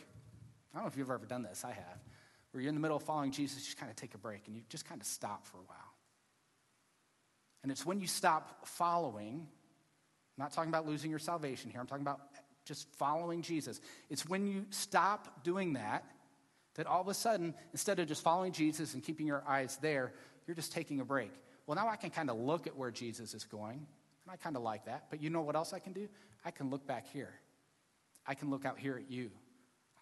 I 0.73 0.79
don't 0.79 0.85
know 0.85 0.88
if 0.88 0.97
you've 0.97 1.11
ever 1.11 1.27
done 1.27 1.43
this, 1.43 1.64
I 1.64 1.71
have. 1.73 2.05
Where 2.51 2.61
you're 2.61 2.69
in 2.69 2.75
the 2.75 2.81
middle 2.81 2.97
of 2.97 3.05
following 3.05 3.31
Jesus, 3.31 3.59
you 3.59 3.64
just 3.66 3.79
kind 3.79 3.90
of 3.90 3.97
take 3.97 4.14
a 4.14 4.19
break 4.19 4.49
and 4.49 4.57
you 4.57 4.62
just 4.69 4.85
kind 4.85 5.01
of 5.01 5.07
stop 5.07 5.47
for 5.47 5.59
a 5.59 5.62
while. 5.62 5.89
And 7.62 7.70
it's 7.70 7.85
when 7.85 8.01
you 8.01 8.07
stop 8.07 8.66
following, 8.66 9.46
I'm 10.38 10.44
not 10.44 10.53
talking 10.53 10.70
about 10.70 10.87
losing 10.87 11.11
your 11.11 11.18
salvation 11.18 11.70
here, 11.70 11.81
I'm 11.81 11.87
talking 11.87 12.05
about 12.05 12.20
just 12.64 12.88
following 12.96 13.42
Jesus. 13.42 13.81
It's 14.09 14.27
when 14.29 14.46
you 14.46 14.66
stop 14.70 15.42
doing 15.44 15.75
that 15.75 16.05
that 16.77 16.87
all 16.87 17.01
of 17.01 17.09
a 17.09 17.14
sudden, 17.14 17.55
instead 17.73 17.99
of 17.99 18.07
just 18.07 18.23
following 18.23 18.53
Jesus 18.53 18.94
and 18.94 19.03
keeping 19.03 19.27
your 19.27 19.42
eyes 19.46 19.79
there, 19.83 20.12
you're 20.46 20.55
just 20.55 20.73
taking 20.73 21.01
a 21.01 21.05
break. 21.05 21.33
Well, 21.66 21.75
now 21.75 21.88
I 21.88 21.96
can 21.96 22.11
kind 22.11 22.31
of 22.31 22.38
look 22.38 22.66
at 22.66 22.77
where 22.77 22.90
Jesus 22.90 23.35
is 23.35 23.44
going, 23.44 23.77
and 23.79 24.33
I 24.33 24.37
kind 24.37 24.57
of 24.57 24.62
like 24.62 24.87
that. 24.87 25.07
But 25.11 25.20
you 25.20 25.31
know 25.31 25.42
what 25.42 25.57
else 25.57 25.73
I 25.73 25.79
can 25.79 25.92
do? 25.92 26.09
I 26.44 26.51
can 26.51 26.70
look 26.70 26.87
back 26.87 27.07
here. 27.12 27.33
I 28.27 28.35
can 28.35 28.51
look 28.51 28.64
out 28.64 28.79
here 28.79 28.96
at 28.96 29.11
you. 29.11 29.31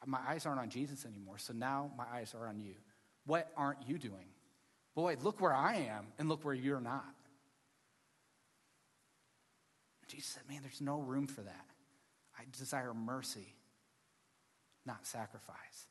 My 0.07 0.21
eyes 0.29 0.47
aren't 0.47 0.61
on 0.61 0.71
Jesus 0.71 1.05
anymore, 1.05 1.39
so 1.39 1.53
now 1.53 1.91
my 1.97 2.05
eyes 2.13 2.35
are 2.39 2.47
on 2.47 2.61
you. 2.61 2.75
What 3.27 3.51
aren't 3.57 3.89
you 3.89 3.99
doing? 3.99 4.27
Boy, 4.95 5.17
look 5.23 5.41
where 5.41 5.53
I 5.55 5.89
am, 5.91 6.07
and 6.19 6.29
look 6.29 6.45
where 6.45 6.55
you're 6.55 6.81
not. 6.81 7.05
Jesus 10.09 10.31
said, 10.31 10.43
Man, 10.49 10.61
there's 10.63 10.81
no 10.81 11.01
room 11.01 11.27
for 11.27 11.43
that. 11.43 11.67
I 12.39 12.43
desire 12.59 12.95
mercy, 12.95 13.55
not 14.87 15.07
sacrifice. 15.07 15.87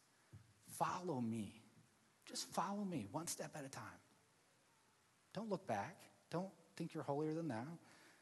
Follow 0.78 1.22
me. 1.22 1.62
Just 2.28 2.52
follow 2.52 2.84
me 2.84 3.08
one 3.12 3.28
step 3.28 3.52
at 3.56 3.66
a 3.66 3.70
time. 3.70 3.84
Don't 5.34 5.50
look 5.50 5.68
back. 5.68 5.98
Don't 6.30 6.50
think 6.76 6.94
you're 6.94 7.04
holier 7.04 7.34
than 7.34 7.48
thou. 7.48 7.66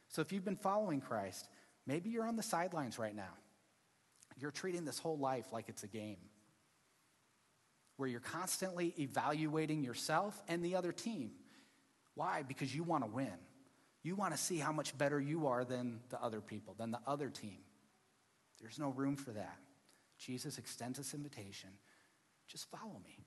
So 0.10 0.22
if 0.22 0.32
you've 0.32 0.46
been 0.46 0.56
following 0.56 1.02
Christ, 1.02 1.48
maybe 1.88 2.10
you're 2.10 2.28
on 2.28 2.36
the 2.36 2.44
sidelines 2.44 3.00
right 3.00 3.16
now. 3.16 3.34
You're 4.38 4.52
treating 4.52 4.86
this 4.86 5.00
whole 5.00 5.18
life 5.18 5.46
like 5.52 5.70
it's 5.70 5.84
a 5.84 5.88
game 5.88 6.18
where 7.98 8.10
you're 8.10 8.20
constantly 8.20 8.94
evaluating 9.00 9.84
yourself 9.84 10.42
and 10.48 10.64
the 10.64 10.76
other 10.76 10.92
team. 10.92 11.32
Why? 12.14 12.44
Because 12.44 12.76
you 12.76 12.84
want 12.84 13.04
to 13.04 13.10
win. 13.10 13.34
You 14.06 14.16
want 14.16 14.36
to 14.36 14.38
see 14.40 14.60
how 14.60 14.72
much 14.72 14.96
better 14.96 15.20
you 15.20 15.48
are 15.48 15.66
than 15.66 16.00
the 16.10 16.22
other 16.22 16.40
people, 16.40 16.76
than 16.78 16.92
the 16.92 17.00
other 17.08 17.32
team. 17.32 17.58
There's 18.62 18.78
no 18.78 18.90
room 18.90 19.16
for 19.16 19.32
that. 19.32 19.58
Jesus 20.20 20.60
extends 20.60 21.00
this 21.00 21.16
invitation. 21.16 21.72
Just 22.48 22.70
follow 22.70 23.02
me. 23.04 23.26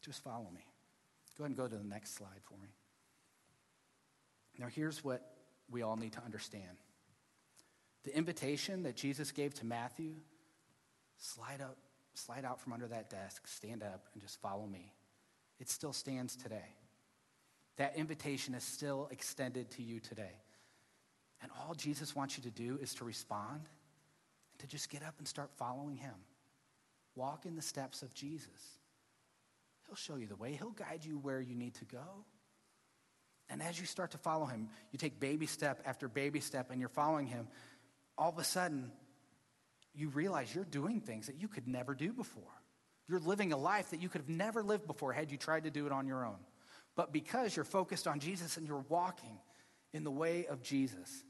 Just 0.00 0.24
follow 0.24 0.48
me. 0.52 0.66
Go 1.38 1.44
ahead 1.44 1.50
and 1.50 1.56
go 1.56 1.68
to 1.68 1.76
the 1.76 1.88
next 1.88 2.16
slide 2.16 2.40
for 2.42 2.54
me. 2.54 2.70
Now, 4.58 4.66
here's 4.66 5.04
what 5.04 5.22
we 5.70 5.82
all 5.82 5.96
need 5.96 6.14
to 6.14 6.24
understand 6.24 6.78
the 8.02 8.16
invitation 8.16 8.82
that 8.82 8.96
Jesus 8.96 9.30
gave 9.30 9.54
to 9.54 9.66
Matthew 9.66 10.14
slide 11.18 11.60
up, 11.60 11.76
slide 12.14 12.44
out 12.44 12.60
from 12.60 12.72
under 12.72 12.88
that 12.88 13.10
desk, 13.10 13.46
stand 13.46 13.84
up, 13.84 14.06
and 14.12 14.20
just 14.20 14.40
follow 14.40 14.66
me. 14.66 14.92
It 15.60 15.70
still 15.70 15.92
stands 15.92 16.34
today. 16.34 16.75
That 17.76 17.96
invitation 17.96 18.54
is 18.54 18.64
still 18.64 19.08
extended 19.10 19.70
to 19.72 19.82
you 19.82 20.00
today. 20.00 20.42
And 21.42 21.50
all 21.60 21.74
Jesus 21.74 22.16
wants 22.16 22.36
you 22.36 22.44
to 22.44 22.50
do 22.50 22.78
is 22.80 22.94
to 22.94 23.04
respond 23.04 23.60
and 24.52 24.60
to 24.60 24.66
just 24.66 24.88
get 24.88 25.02
up 25.02 25.14
and 25.18 25.28
start 25.28 25.50
following 25.56 25.96
him. 25.96 26.14
Walk 27.14 27.46
in 27.46 27.56
the 27.56 27.62
steps 27.62 28.02
of 28.02 28.14
Jesus. 28.14 28.78
He'll 29.86 29.96
show 29.96 30.16
you 30.16 30.26
the 30.26 30.36
way, 30.36 30.52
He'll 30.52 30.70
guide 30.70 31.04
you 31.04 31.18
where 31.18 31.40
you 31.40 31.54
need 31.54 31.74
to 31.74 31.84
go. 31.84 32.24
And 33.48 33.62
as 33.62 33.78
you 33.78 33.86
start 33.86 34.10
to 34.10 34.18
follow 34.18 34.46
Him, 34.46 34.68
you 34.90 34.98
take 34.98 35.20
baby 35.20 35.46
step 35.46 35.82
after 35.86 36.08
baby 36.08 36.40
step 36.40 36.70
and 36.70 36.80
you're 36.80 36.88
following 36.88 37.26
Him, 37.26 37.48
all 38.18 38.30
of 38.30 38.38
a 38.38 38.44
sudden, 38.44 38.90
you 39.94 40.08
realize 40.08 40.54
you're 40.54 40.64
doing 40.64 41.00
things 41.00 41.26
that 41.26 41.40
you 41.40 41.48
could 41.48 41.68
never 41.68 41.94
do 41.94 42.12
before. 42.12 42.42
You're 43.08 43.20
living 43.20 43.52
a 43.52 43.56
life 43.56 43.90
that 43.90 44.02
you 44.02 44.08
could 44.08 44.22
have 44.22 44.28
never 44.28 44.62
lived 44.62 44.86
before 44.86 45.12
had 45.12 45.30
you 45.30 45.38
tried 45.38 45.64
to 45.64 45.70
do 45.70 45.86
it 45.86 45.92
on 45.92 46.06
your 46.06 46.26
own. 46.26 46.38
But 46.96 47.12
because 47.12 47.54
you're 47.54 47.64
focused 47.64 48.06
on 48.06 48.18
Jesus 48.18 48.56
and 48.56 48.66
you're 48.66 48.84
walking 48.88 49.38
in 49.92 50.02
the 50.02 50.10
way 50.10 50.46
of 50.46 50.62
Jesus, 50.62 51.24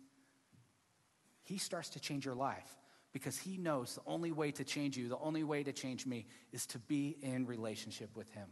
he 1.42 1.58
starts 1.58 1.90
to 1.90 2.00
change 2.00 2.24
your 2.24 2.34
life 2.34 2.70
because 3.12 3.36
he 3.36 3.56
knows 3.56 3.94
the 3.94 4.02
only 4.06 4.30
way 4.30 4.52
to 4.52 4.64
change 4.64 4.96
you, 4.96 5.08
the 5.08 5.18
only 5.18 5.42
way 5.42 5.62
to 5.62 5.72
change 5.72 6.06
me, 6.06 6.26
is 6.52 6.66
to 6.66 6.78
be 6.78 7.16
in 7.22 7.46
relationship 7.46 8.14
with 8.16 8.30
him. 8.30 8.48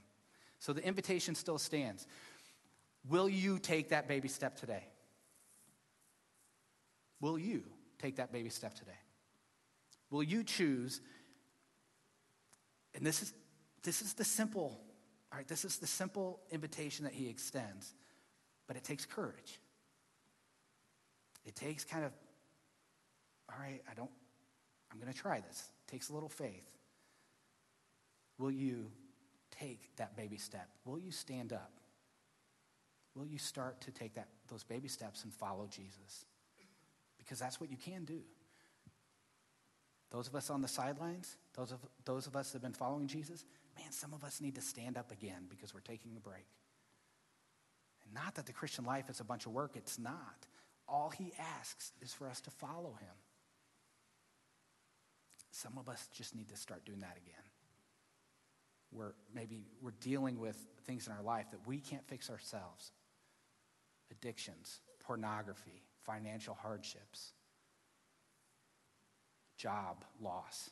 So 0.58 0.72
the 0.72 0.84
invitation 0.84 1.34
still 1.34 1.58
stands. 1.58 2.06
Will 3.08 3.28
you 3.28 3.58
take 3.58 3.90
that 3.90 4.08
baby 4.08 4.28
step 4.28 4.56
today? 4.56 4.84
Will 7.20 7.38
you 7.38 7.64
take 7.98 8.16
that 8.16 8.32
baby 8.32 8.48
step 8.48 8.74
today? 8.74 8.98
Will 10.10 10.22
you 10.22 10.42
choose? 10.42 11.00
And 12.94 13.04
this 13.04 13.22
is, 13.22 13.34
this 13.82 14.02
is 14.02 14.14
the 14.14 14.24
simple, 14.24 14.80
all 15.34 15.38
right, 15.38 15.48
this 15.48 15.64
is 15.64 15.78
the 15.78 15.86
simple 15.88 16.38
invitation 16.52 17.04
that 17.06 17.12
he 17.12 17.28
extends, 17.28 17.92
but 18.68 18.76
it 18.76 18.84
takes 18.84 19.04
courage. 19.04 19.58
It 21.44 21.56
takes 21.56 21.82
kind 21.82 22.04
of, 22.04 22.12
all 23.50 23.58
right, 23.58 23.82
I 23.90 23.94
don't, 23.94 24.12
I'm 24.92 25.00
going 25.00 25.12
to 25.12 25.18
try 25.18 25.40
this. 25.40 25.72
It 25.88 25.90
takes 25.90 26.08
a 26.08 26.12
little 26.12 26.28
faith. 26.28 26.70
Will 28.38 28.52
you 28.52 28.92
take 29.50 29.96
that 29.96 30.16
baby 30.16 30.36
step? 30.36 30.68
Will 30.84 31.00
you 31.00 31.10
stand 31.10 31.52
up? 31.52 31.72
Will 33.16 33.26
you 33.26 33.38
start 33.38 33.80
to 33.80 33.90
take 33.90 34.14
that, 34.14 34.28
those 34.46 34.62
baby 34.62 34.86
steps 34.86 35.24
and 35.24 35.34
follow 35.34 35.66
Jesus? 35.66 36.26
Because 37.18 37.40
that's 37.40 37.60
what 37.60 37.72
you 37.72 37.76
can 37.76 38.04
do. 38.04 38.20
Those 40.12 40.28
of 40.28 40.36
us 40.36 40.48
on 40.48 40.62
the 40.62 40.68
sidelines, 40.68 41.38
those 41.56 41.72
of, 41.72 41.80
those 42.04 42.28
of 42.28 42.36
us 42.36 42.52
that 42.52 42.58
have 42.58 42.62
been 42.62 42.72
following 42.72 43.08
Jesus, 43.08 43.44
man, 43.76 43.92
some 43.92 44.12
of 44.12 44.24
us 44.24 44.40
need 44.40 44.54
to 44.56 44.60
stand 44.60 44.96
up 44.96 45.10
again 45.10 45.46
because 45.48 45.74
we're 45.74 45.80
taking 45.80 46.16
a 46.16 46.20
break. 46.20 46.46
And 48.04 48.14
not 48.14 48.34
that 48.36 48.46
the 48.46 48.52
Christian 48.52 48.84
life 48.84 49.08
is 49.08 49.20
a 49.20 49.24
bunch 49.24 49.46
of 49.46 49.52
work, 49.52 49.72
it's 49.76 49.98
not. 49.98 50.46
All 50.88 51.10
he 51.10 51.32
asks 51.38 51.92
is 52.02 52.12
for 52.12 52.28
us 52.28 52.40
to 52.42 52.50
follow 52.50 52.96
him. 53.00 53.16
Some 55.50 55.78
of 55.78 55.88
us 55.88 56.08
just 56.12 56.34
need 56.34 56.48
to 56.48 56.56
start 56.56 56.84
doing 56.84 57.00
that 57.00 57.16
again. 57.16 57.42
We're 58.92 59.14
maybe 59.34 59.66
we're 59.80 59.94
dealing 60.00 60.38
with 60.38 60.56
things 60.84 61.06
in 61.06 61.12
our 61.12 61.22
life 61.22 61.46
that 61.52 61.66
we 61.66 61.78
can't 61.78 62.06
fix 62.06 62.30
ourselves 62.30 62.92
addictions, 64.10 64.80
pornography, 65.00 65.82
financial 66.04 66.54
hardships, 66.54 67.32
job 69.56 70.04
loss, 70.20 70.70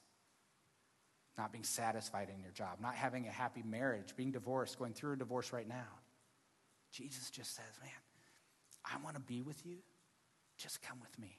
not 1.38 1.52
being 1.52 1.64
satisfied 1.64 2.28
in 2.34 2.42
your 2.42 2.52
job, 2.52 2.78
not 2.80 2.94
having 2.94 3.26
a 3.26 3.30
happy 3.30 3.62
marriage, 3.62 4.14
being 4.16 4.32
divorced, 4.32 4.78
going 4.78 4.92
through 4.92 5.14
a 5.14 5.16
divorce 5.16 5.52
right 5.52 5.68
now. 5.68 5.88
Jesus 6.92 7.30
just 7.30 7.54
says, 7.56 7.64
Man, 7.80 7.90
I 8.84 9.02
want 9.02 9.16
to 9.16 9.22
be 9.22 9.42
with 9.42 9.64
you. 9.64 9.76
Just 10.58 10.82
come 10.82 11.00
with 11.00 11.18
me. 11.18 11.38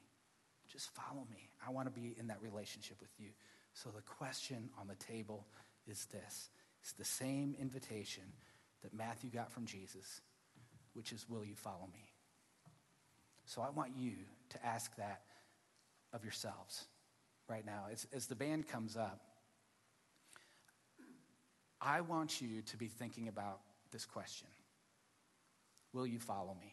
Just 0.70 0.90
follow 0.90 1.26
me. 1.30 1.48
I 1.66 1.70
want 1.70 1.86
to 1.86 2.00
be 2.00 2.16
in 2.18 2.26
that 2.26 2.42
relationship 2.42 2.96
with 3.00 3.12
you. 3.18 3.28
So 3.72 3.90
the 3.90 4.02
question 4.02 4.68
on 4.80 4.88
the 4.88 4.96
table 4.96 5.46
is 5.86 6.06
this 6.06 6.50
it's 6.82 6.92
the 6.92 7.04
same 7.04 7.54
invitation 7.60 8.24
that 8.82 8.92
Matthew 8.92 9.30
got 9.30 9.50
from 9.50 9.64
Jesus, 9.64 10.20
which 10.94 11.12
is, 11.12 11.26
Will 11.28 11.44
you 11.44 11.54
follow 11.54 11.88
me? 11.92 12.10
So 13.46 13.62
I 13.62 13.70
want 13.70 13.92
you 13.96 14.12
to 14.50 14.66
ask 14.66 14.94
that 14.96 15.22
of 16.12 16.24
yourselves 16.24 16.86
right 17.48 17.64
now. 17.64 17.84
As, 17.92 18.06
as 18.12 18.26
the 18.26 18.34
band 18.34 18.68
comes 18.68 18.96
up, 18.96 19.20
I 21.84 22.00
want 22.00 22.40
you 22.40 22.62
to 22.62 22.76
be 22.76 22.88
thinking 22.88 23.28
about 23.28 23.60
this 23.92 24.06
question 24.06 24.48
Will 25.92 26.06
you 26.06 26.18
follow 26.18 26.56
me? 26.60 26.72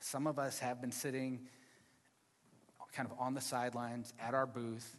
Some 0.00 0.26
of 0.26 0.38
us 0.38 0.58
have 0.58 0.80
been 0.80 0.92
sitting 0.92 1.40
kind 2.92 3.08
of 3.10 3.18
on 3.18 3.34
the 3.34 3.40
sidelines 3.40 4.14
at 4.18 4.34
our 4.34 4.46
booth, 4.46 4.96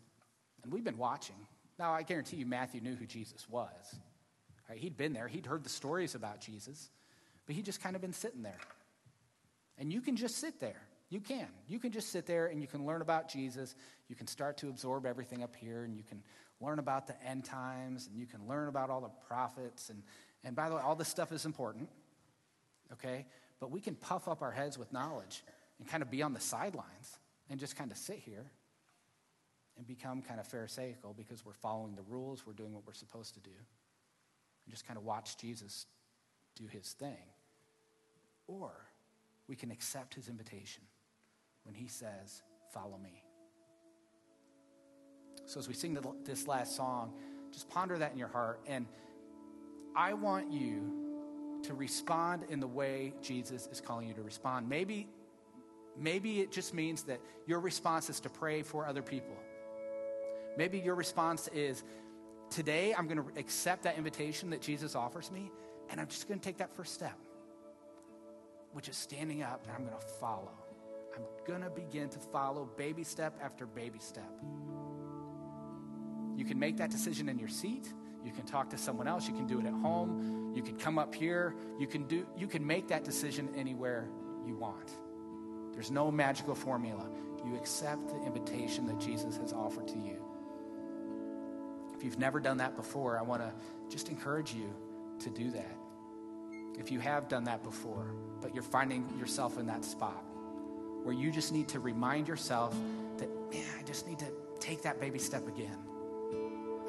and 0.63 0.71
we've 0.71 0.83
been 0.83 0.97
watching. 0.97 1.35
Now, 1.79 1.93
I 1.93 2.03
guarantee 2.03 2.37
you, 2.37 2.45
Matthew 2.45 2.81
knew 2.81 2.95
who 2.95 3.05
Jesus 3.05 3.49
was. 3.49 3.95
Right? 4.69 4.77
He'd 4.77 4.97
been 4.97 5.13
there, 5.13 5.27
he'd 5.27 5.45
heard 5.45 5.63
the 5.63 5.69
stories 5.69 6.15
about 6.15 6.41
Jesus, 6.41 6.89
but 7.45 7.55
he'd 7.55 7.65
just 7.65 7.81
kind 7.81 7.95
of 7.95 8.01
been 8.01 8.13
sitting 8.13 8.43
there. 8.43 8.59
And 9.77 9.91
you 9.91 10.01
can 10.01 10.15
just 10.15 10.37
sit 10.37 10.59
there. 10.59 10.81
You 11.09 11.21
can. 11.21 11.47
You 11.69 11.79
can 11.79 11.91
just 11.91 12.11
sit 12.11 12.25
there 12.25 12.47
and 12.47 12.61
you 12.61 12.67
can 12.67 12.85
learn 12.85 13.01
about 13.01 13.29
Jesus. 13.29 13.75
You 14.09 14.15
can 14.15 14.27
start 14.27 14.57
to 14.57 14.69
absorb 14.69 15.05
everything 15.05 15.41
up 15.41 15.55
here 15.55 15.83
and 15.83 15.95
you 15.95 16.03
can 16.03 16.21
learn 16.59 16.79
about 16.79 17.07
the 17.07 17.15
end 17.23 17.45
times 17.45 18.07
and 18.07 18.17
you 18.17 18.25
can 18.25 18.47
learn 18.47 18.67
about 18.67 18.89
all 18.89 19.01
the 19.01 19.11
prophets. 19.27 19.89
And, 19.89 20.03
and 20.43 20.55
by 20.55 20.69
the 20.69 20.75
way, 20.75 20.81
all 20.81 20.95
this 20.95 21.07
stuff 21.07 21.31
is 21.31 21.45
important, 21.45 21.89
okay? 22.93 23.25
But 23.59 23.71
we 23.71 23.79
can 23.79 23.95
puff 23.95 24.27
up 24.27 24.41
our 24.41 24.51
heads 24.51 24.77
with 24.77 24.91
knowledge 24.91 25.43
and 25.79 25.87
kind 25.87 26.01
of 26.01 26.09
be 26.09 26.21
on 26.21 26.33
the 26.33 26.39
sidelines 26.39 27.17
and 27.49 27.59
just 27.59 27.75
kind 27.75 27.91
of 27.91 27.97
sit 27.97 28.17
here 28.17 28.51
and 29.77 29.85
become 29.85 30.21
kind 30.21 30.39
of 30.39 30.47
Pharisaical 30.47 31.13
because 31.13 31.45
we're 31.45 31.53
following 31.53 31.95
the 31.95 32.01
rules, 32.03 32.45
we're 32.45 32.53
doing 32.53 32.73
what 32.73 32.83
we're 32.85 32.93
supposed 32.93 33.35
to 33.35 33.39
do, 33.39 33.51
and 34.65 34.73
just 34.73 34.87
kind 34.87 34.97
of 34.97 35.05
watch 35.05 35.37
Jesus 35.37 35.85
do 36.55 36.65
his 36.65 36.93
thing. 36.93 37.17
Or 38.47 38.71
we 39.47 39.55
can 39.55 39.71
accept 39.71 40.15
his 40.15 40.27
invitation 40.27 40.83
when 41.63 41.75
he 41.75 41.87
says, 41.87 42.41
Follow 42.73 42.97
me. 42.97 43.23
So, 45.47 45.59
as 45.59 45.67
we 45.67 45.73
sing 45.73 45.97
this 46.23 46.47
last 46.47 46.75
song, 46.75 47.13
just 47.51 47.67
ponder 47.69 47.97
that 47.97 48.11
in 48.11 48.19
your 48.19 48.27
heart. 48.27 48.59
And 48.67 48.85
I 49.95 50.13
want 50.13 50.51
you 50.51 51.59
to 51.63 51.73
respond 51.73 52.43
in 52.49 52.59
the 52.59 52.67
way 52.67 53.13
Jesus 53.21 53.67
is 53.71 53.81
calling 53.81 54.07
you 54.07 54.13
to 54.13 54.21
respond. 54.21 54.69
Maybe, 54.69 55.07
maybe 55.97 56.41
it 56.41 56.51
just 56.51 56.73
means 56.73 57.03
that 57.03 57.19
your 57.47 57.59
response 57.59 58.09
is 58.11 58.19
to 58.19 58.29
pray 58.29 58.61
for 58.61 58.85
other 58.85 59.01
people. 59.01 59.35
Maybe 60.55 60.77
your 60.77 60.95
response 60.95 61.47
is, 61.49 61.83
Today, 62.49 62.95
I'm 62.97 63.07
going 63.07 63.17
to 63.17 63.39
accept 63.39 63.83
that 63.83 63.97
invitation 63.97 64.51
that 64.51 64.61
Jesus 64.61 64.95
offers 64.95 65.31
me, 65.31 65.51
and 65.89 65.99
I'm 65.99 66.07
just 66.07 66.29
going 66.29 66.39
to 66.39 66.45
take 66.45 66.57
that 66.57 66.73
first 66.77 66.93
step 66.93 67.17
which 68.77 68.89
is 68.89 68.95
standing 68.95 69.41
up 69.41 69.63
and 69.63 69.71
I'm 69.71 69.83
going 69.85 69.99
to 69.99 70.07
follow. 70.19 70.51
I'm 71.15 71.23
going 71.47 71.61
to 71.61 71.69
begin 71.71 72.09
to 72.09 72.19
follow 72.19 72.69
baby 72.77 73.03
step 73.03 73.33
after 73.41 73.65
baby 73.65 73.97
step. 73.97 74.29
You 76.37 76.45
can 76.45 76.57
make 76.57 76.77
that 76.77 76.89
decision 76.89 77.27
in 77.27 77.37
your 77.37 77.49
seat. 77.49 77.91
You 78.23 78.31
can 78.31 78.45
talk 78.45 78.69
to 78.69 78.77
someone 78.77 79.07
else. 79.07 79.27
You 79.27 79.33
can 79.33 79.47
do 79.47 79.59
it 79.59 79.65
at 79.65 79.73
home. 79.73 80.53
You 80.55 80.61
can 80.61 80.77
come 80.77 80.97
up 80.97 81.13
here. 81.13 81.55
You 81.79 81.87
can 81.87 82.03
do 82.03 82.25
you 82.37 82.47
can 82.47 82.65
make 82.65 82.87
that 82.87 83.03
decision 83.03 83.49
anywhere 83.55 84.07
you 84.45 84.55
want. 84.55 84.91
There's 85.73 85.91
no 85.91 86.09
magical 86.11 86.55
formula. 86.55 87.09
You 87.45 87.55
accept 87.55 88.07
the 88.07 88.21
invitation 88.25 88.85
that 88.87 88.99
Jesus 88.99 89.37
has 89.37 89.51
offered 89.51 89.87
to 89.89 89.97
you. 89.97 90.23
If 91.95 92.03
you've 92.03 92.19
never 92.19 92.39
done 92.39 92.57
that 92.57 92.75
before, 92.75 93.17
I 93.17 93.23
want 93.23 93.41
to 93.41 93.51
just 93.89 94.09
encourage 94.09 94.53
you 94.53 94.73
to 95.19 95.29
do 95.29 95.51
that 95.51 95.77
if 96.77 96.91
you 96.91 96.99
have 96.99 97.27
done 97.27 97.45
that 97.45 97.63
before, 97.63 98.13
but 98.39 98.53
you're 98.53 98.63
finding 98.63 99.11
yourself 99.19 99.57
in 99.57 99.65
that 99.67 99.83
spot 99.83 100.23
where 101.03 101.15
you 101.15 101.31
just 101.31 101.51
need 101.51 101.67
to 101.69 101.79
remind 101.79 102.27
yourself 102.27 102.75
that, 103.17 103.29
man, 103.51 103.65
I 103.79 103.83
just 103.83 104.07
need 104.07 104.19
to 104.19 104.27
take 104.59 104.83
that 104.83 104.99
baby 104.99 105.19
step 105.19 105.47
again. 105.47 105.77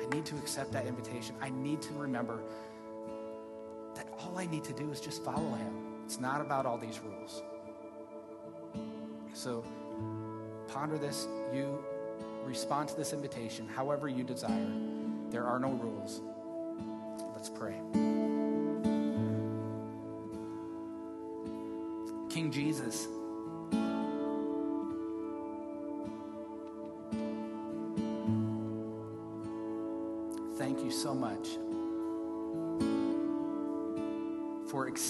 I 0.09 0.14
need 0.14 0.27
to 0.27 0.37
accept 0.37 0.73
that 0.73 0.87
invitation. 0.87 1.35
I 1.40 1.51
need 1.51 1.83
to 1.83 1.92
remember 1.94 2.40
that 3.94 4.09
all 4.18 4.38
I 4.38 4.47
need 4.47 4.64
to 4.64 4.73
do 4.73 4.90
is 4.90 5.01
just 5.01 5.23
follow 5.23 5.55
him. 5.55 6.03
It's 6.05 6.18
not 6.18 6.40
about 6.40 6.64
all 6.64 6.79
these 6.79 7.01
rules. 7.01 7.42
So 9.35 9.62
ponder 10.68 10.97
this. 10.97 11.29
You 11.53 11.85
respond 12.44 12.88
to 12.88 12.97
this 12.97 13.12
invitation 13.12 13.68
however 13.68 14.09
you 14.09 14.25
desire. 14.25 14.73
There 15.31 15.44
are 15.44 15.59
no 15.59 15.73
rules. 15.73 16.23
Let's 17.35 17.51
pray. 17.51 17.75
King 22.31 22.51
Jesus. 22.51 23.09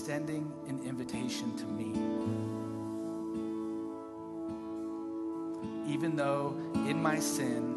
Extending 0.09 0.51
an 0.69 0.81
invitation 0.87 1.55
to 1.55 1.67
me. 1.67 1.93
Even 5.87 6.17
though 6.17 6.57
in 6.89 7.03
my 7.03 7.19
sin, 7.19 7.75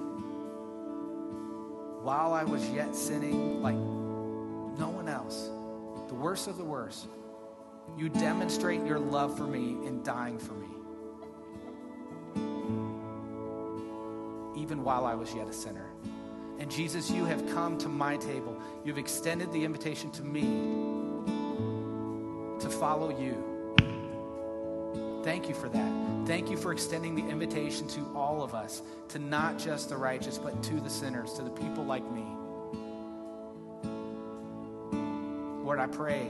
while 2.03 2.31
I 2.31 2.45
was 2.45 2.65
yet 2.69 2.95
sinning 2.95 3.61
like 3.61 3.75
no 3.75 4.87
one 4.87 5.09
else, 5.09 5.49
the 6.07 6.15
worst 6.15 6.47
of 6.47 6.57
the 6.57 6.63
worst, 6.63 7.09
you 7.97 8.07
demonstrate 8.07 8.85
your 8.85 8.99
love 8.99 9.37
for 9.37 9.45
me 9.45 9.85
in 9.85 10.01
dying 10.01 10.39
for 10.39 10.53
me. 10.53 10.69
Even 14.55 14.85
while 14.85 15.05
I 15.05 15.15
was 15.15 15.33
yet 15.33 15.49
a 15.49 15.53
sinner. 15.53 15.89
And 16.59 16.71
Jesus, 16.71 17.11
you 17.11 17.25
have 17.25 17.45
come 17.49 17.77
to 17.79 17.89
my 17.89 18.15
table. 18.15 18.57
You've 18.85 18.99
extended 18.99 19.51
the 19.51 19.65
invitation 19.65 20.11
to 20.11 20.23
me 20.23 20.90
follow 22.71 23.09
you. 23.17 23.47
Thank 25.23 25.47
you 25.47 25.53
for 25.53 25.69
that. 25.69 25.91
Thank 26.25 26.49
you 26.49 26.57
for 26.57 26.71
extending 26.71 27.15
the 27.15 27.27
invitation 27.27 27.87
to 27.89 28.11
all 28.15 28.41
of 28.41 28.55
us, 28.55 28.81
to 29.09 29.19
not 29.19 29.59
just 29.59 29.89
the 29.89 29.97
righteous, 29.97 30.37
but 30.37 30.61
to 30.63 30.79
the 30.79 30.89
sinners, 30.89 31.33
to 31.33 31.43
the 31.43 31.49
people 31.49 31.83
like 31.83 32.03
me. 32.11 32.25
Lord, 35.63 35.79
I 35.79 35.87
pray 35.87 36.27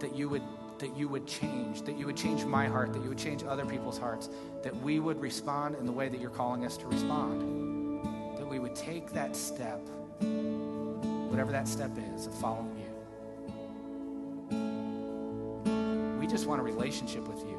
that 0.00 0.14
you 0.14 0.28
would 0.28 0.42
that 0.78 0.94
you 0.94 1.08
would 1.08 1.26
change, 1.26 1.82
that 1.82 1.96
you 1.96 2.04
would 2.04 2.18
change 2.18 2.44
my 2.44 2.66
heart, 2.66 2.92
that 2.92 3.02
you 3.02 3.08
would 3.08 3.18
change 3.18 3.42
other 3.44 3.64
people's 3.64 3.96
hearts, 3.96 4.28
that 4.62 4.76
we 4.82 5.00
would 5.00 5.18
respond 5.20 5.74
in 5.76 5.86
the 5.86 5.92
way 5.92 6.10
that 6.10 6.20
you're 6.20 6.28
calling 6.28 6.66
us 6.66 6.76
to 6.76 6.86
respond. 6.86 8.04
That 8.36 8.46
we 8.46 8.58
would 8.58 8.76
take 8.76 9.10
that 9.12 9.34
step, 9.34 9.80
whatever 10.20 11.50
that 11.50 11.66
step 11.66 11.92
is, 12.14 12.26
of 12.26 12.34
following 12.34 12.75
just 16.36 16.46
want 16.46 16.60
a 16.60 16.64
relationship 16.64 17.26
with 17.26 17.42
you. 17.46 17.58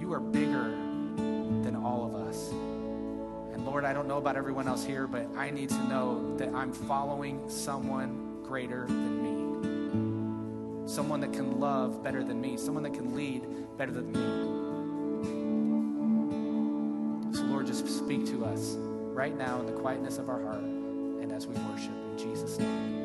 You 0.00 0.12
are 0.12 0.18
bigger 0.18 0.70
than 0.70 1.76
all 1.76 2.04
of 2.04 2.16
us. 2.16 2.50
And 2.50 3.64
Lord, 3.64 3.84
I 3.84 3.92
don't 3.92 4.08
know 4.08 4.18
about 4.18 4.34
everyone 4.36 4.66
else 4.66 4.84
here, 4.84 5.06
but 5.06 5.28
I 5.36 5.50
need 5.50 5.68
to 5.68 5.88
know 5.88 6.36
that 6.36 6.52
I'm 6.52 6.72
following 6.72 7.48
someone 7.48 8.42
greater 8.42 8.86
than 8.86 9.22
me 9.22 9.36
someone 10.88 11.20
that 11.20 11.32
can 11.32 11.60
love 11.60 12.02
better 12.02 12.24
than 12.24 12.40
me, 12.40 12.56
someone 12.56 12.82
that 12.82 12.94
can 12.94 13.14
lead 13.14 13.44
better 13.76 13.92
than 13.92 14.12
me. 14.12 14.20
So, 17.36 17.42
Lord, 17.44 17.66
just 17.66 17.86
speak 17.86 18.24
to 18.26 18.46
us 18.46 18.76
right 18.78 19.36
now 19.36 19.60
in 19.60 19.66
the 19.66 19.72
quietness 19.72 20.18
of 20.18 20.28
our 20.28 20.42
heart 20.42 20.62
and 20.62 21.30
as 21.32 21.46
we 21.46 21.54
worship. 21.56 21.90
In 21.90 22.18
Jesus' 22.18 22.58
name. 22.58 22.95